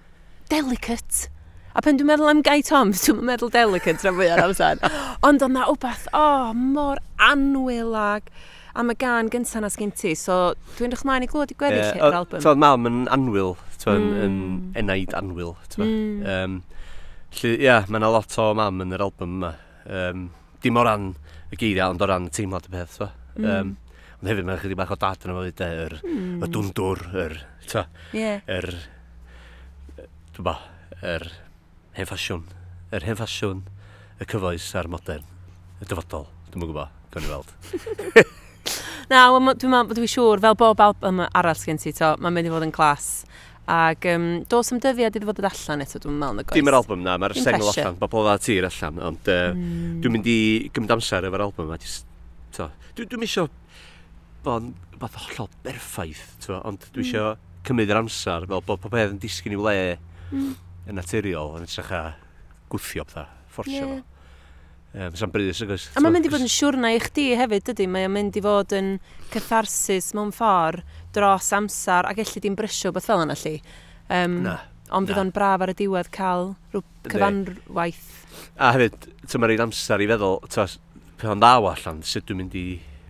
[0.52, 1.30] delicate.
[1.72, 4.82] A pen dwi'n meddwl am Guy Toms, dwi'n meddwl delicate rhan fwy ar amser.
[5.24, 8.28] Ond ond na wbeth, o, oh, mor anwyl ag
[8.76, 10.14] am y gan gyntaf na sgyn ti.
[10.20, 12.44] So dwi'n rhywch mlaen i glwyd i gweddill yeah, yr album.
[12.44, 14.22] Ti'n mam yn anwyl, ti'n mm.
[14.28, 14.38] yn
[14.84, 15.56] enaid anwyl.
[15.78, 16.22] Mm.
[16.36, 16.62] Um,
[17.40, 19.54] lly, ia, yeah, mae yna lot o mam yn yr album yma.
[19.88, 20.30] Um,
[20.64, 21.14] dim o ran
[21.52, 23.00] y geiriau, ond o ran y teimlad y peth.
[23.38, 23.46] Mm.
[23.48, 23.76] Um,
[24.20, 26.42] ond hefyd mae'n chydig bach o dad yn yma, yr, mm.
[26.44, 27.38] y dwndwr, yr,
[27.72, 28.44] ta, yeah.
[28.52, 28.74] yr
[30.36, 30.56] dwi'n ba,
[31.04, 31.26] yr
[31.98, 32.44] hen ffasiwn,
[32.96, 33.64] yr hen ffasiwn,
[34.22, 35.26] y cyfoes a'r modern,
[35.82, 37.52] y dyfodol, dwi'n gwybod, dwi'n weld.
[39.12, 42.54] Na, dwi'n meddwl, dwi'n siŵr, fel bob album arall sgen ti, to, mae'n mynd i
[42.54, 43.10] fod yn clas.
[43.72, 46.60] Ac um, dos am dyddiad iddo fod yn allan eto, dwi'n meddwl, nag goes.
[46.60, 49.98] Dim yr album na, mae'r sengl allan, bobl dda tir allan, ond uh, mm.
[50.04, 50.38] dwi'n mynd i
[50.72, 52.08] gymryd amser efo'r album, a just,
[52.56, 53.50] to, dwi'n dwi isio
[54.46, 54.72] bod yn
[55.02, 57.08] hollol berffaith, ond dwi hmm.
[57.10, 57.50] isio mm.
[57.68, 59.76] cymryd yr amser, fel bod popeth yn disgyn i'w le,
[60.32, 60.56] mm.
[60.90, 62.02] yn naturiol yn ytrach a
[62.72, 64.00] gwthio pethau, fforsio yeah.
[64.00, 64.08] fo.
[64.92, 65.86] Um, Sa'n brys, agos.
[65.96, 67.86] A mae'n mynd i fod yn siwrna i chdi hefyd, ydy?
[67.88, 68.98] Mae'n mynd i fod yn
[69.32, 70.84] catharsis mewn ffordd
[71.16, 73.56] dros amser ac elli di'n brysio beth fel yna lli.
[74.12, 74.58] Um, na.
[74.92, 78.10] Ond fydd o'n braf ar y diwedd cael rhyw cyfanwaith.
[78.60, 80.42] A hefyd, ti'n mynd amser i feddwl,
[81.22, 82.66] pan o'n ddaw allan, sut dwi'n mynd i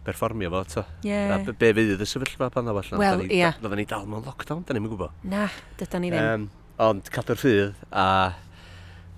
[0.05, 0.85] perfformio fo, to.
[1.07, 1.33] Yeah.
[1.39, 3.01] A be fydd y sefyllfa pan ddaw allan?
[3.01, 3.37] Wel, ia.
[3.39, 3.61] Yeah.
[3.61, 5.17] Roedden ni dal mewn lockdown, da ni'n gwybod.
[5.33, 5.47] Na,
[5.81, 6.29] dyda ni ddim.
[6.29, 8.05] Um, Ond cadw'r ffydd a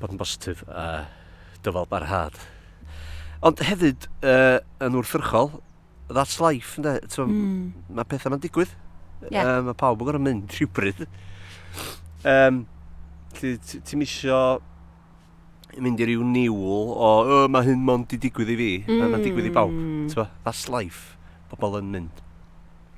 [0.02, 1.06] bod yn bositif a
[1.64, 2.36] dyfal barhad.
[3.44, 5.54] Ond hefyd, uh, yn wrthyrchol,
[6.10, 6.98] that's life, ynddo?
[7.12, 7.72] So, Mm.
[7.96, 8.74] Mae pethau yma'n digwydd.
[9.30, 9.48] Yeah.
[9.48, 11.06] Uh, mae pawb yn gorau mynd rhywbryd.
[12.28, 12.66] Um,
[13.34, 14.42] Ti'n isio
[15.82, 19.08] mynd i ryw niwl o o, mae hyn mond i digwydd i fi, mm.
[19.08, 19.80] mae'n digwydd i bawb.
[20.12, 21.16] Tyfa, that's life,
[21.50, 22.22] bobl yn mynd.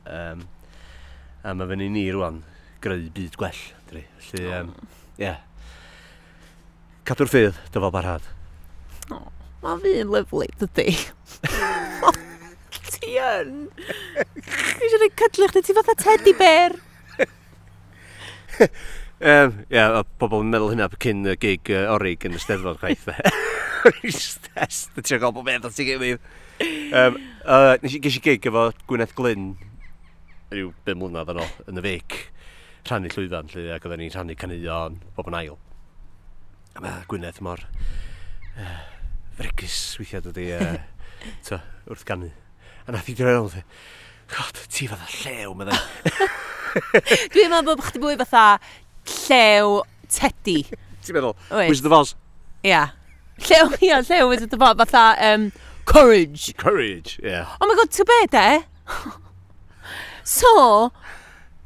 [0.09, 0.43] Um,
[1.45, 2.41] a mae fyny ni rwan
[2.84, 3.61] greu byd gwell.
[3.89, 4.05] Dri.
[4.30, 4.59] Felly, ie.
[4.59, 4.73] Um,
[5.21, 5.41] yeah.
[7.05, 8.26] Cadw'r ffydd, dyfo barhad.
[9.13, 9.28] Oh,
[9.63, 10.95] mae fi'n lyflu, dydy.
[12.95, 13.67] ti yn.
[13.76, 16.76] Fi eisiau gwneud cydlu chdi, ti fatha teddy bear.
[18.55, 18.65] um,
[19.19, 23.09] ie, yeah, pobl yn meddwl hynna cyn y gig uh, orig yn y steddfod chwaith.
[24.01, 26.30] Just test, ti'n gael bob beth o ti'n gymryd.
[26.95, 29.51] Um, uh, nes i gig efo Gwyneth Glyn,
[30.53, 32.17] rhyw 5 mlynedd yn ôl, yn y fic
[32.86, 35.57] rhannu llwyfan lle, ac oedden ni'n rhannu caneuon bob yn ail.
[36.75, 38.79] A mae Gwynedd mor uh,
[39.38, 40.75] fregus weithiau dod i uh,
[41.47, 42.31] to, wrth ganu.
[42.86, 43.53] A nath i drwy'n ôl,
[44.29, 45.77] God, ti fatha llew, meddai.
[47.33, 48.45] Dwi'n meddwl bod chdi bwy fatha
[49.09, 49.79] llew
[50.11, 50.59] tedi.
[51.05, 51.36] Ti'n meddwl?
[51.69, 52.15] Wizard of Oz?
[52.65, 52.88] Ia.
[53.45, 55.51] Llew, ia, llew Wizard of Oz, fatha um,
[55.86, 56.55] courage.
[56.57, 57.29] Courage, ie.
[57.29, 57.55] Yeah.
[57.61, 58.63] Oh my god, ti'n be, e?
[60.38, 60.91] so,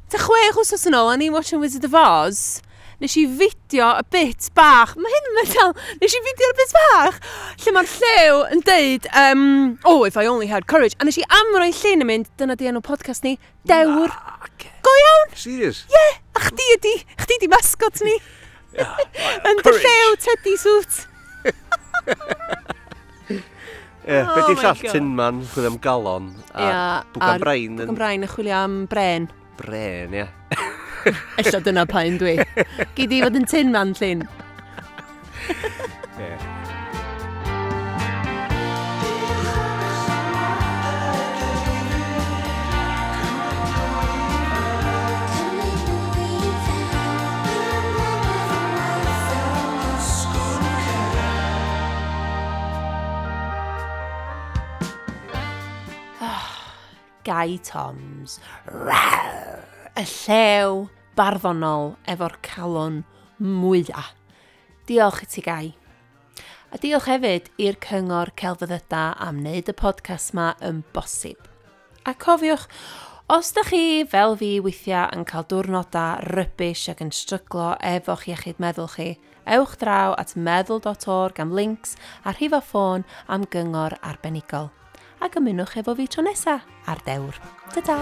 [0.10, 2.64] Ta chwech wsos yn ôl, o'n i'n watching Wizard of Oz,
[2.98, 6.74] nes i fideo y bit bach, mae hyn yn meddwl, nes i fideo y bit
[6.78, 7.20] bach,
[7.62, 9.44] lle mae'r llew yn deud, um,
[9.86, 12.72] oh, if I only had courage, a nes i amroi'n llun yn mynd, dyna di
[12.72, 13.36] enw podcast ni,
[13.70, 14.10] dewr.
[14.82, 15.38] Go iawn?
[15.38, 15.84] Serious?
[15.86, 18.18] Ie, yeah, a chdi ydi, chdi di mascot ni.
[18.80, 19.00] Ah,
[19.50, 21.00] yn dy llew teddy suit.
[24.06, 27.76] Yeah, oh be di oh llall tin man, chwilio am galon, a yeah, bwgan brain.
[27.82, 29.26] Bwgan brain a chwilio am bren
[29.60, 30.28] bren, ia.
[31.40, 32.38] Ella dyna pa un dwi.
[32.96, 34.26] Gei di fod yn tin man llun.
[36.20, 36.59] yeah.
[57.30, 58.40] Guy Toms.
[58.66, 59.60] Rawr!
[59.94, 63.04] Y llew barddonol efo'r calon
[63.38, 64.16] mwyaf.
[64.90, 65.68] Diolch i ti Guy.
[66.74, 71.38] A diolch hefyd i'r Cyngor Celfyddyda am wneud y podcast yma yn bosib.
[72.10, 72.66] A cofiwch,
[73.30, 78.58] os da chi fel fi weithiau yn cael diwrnodau rybys ac yn stryglo efo'ch iechyd
[78.58, 79.10] meddwl chi,
[79.46, 81.94] ewch draw at meddwl.org am links
[82.26, 84.72] a rhif o ffôn am gyngor arbenigol
[85.20, 87.36] a ymunwch efo fi tro nesaf ar dewr.
[87.74, 88.00] Ta-da!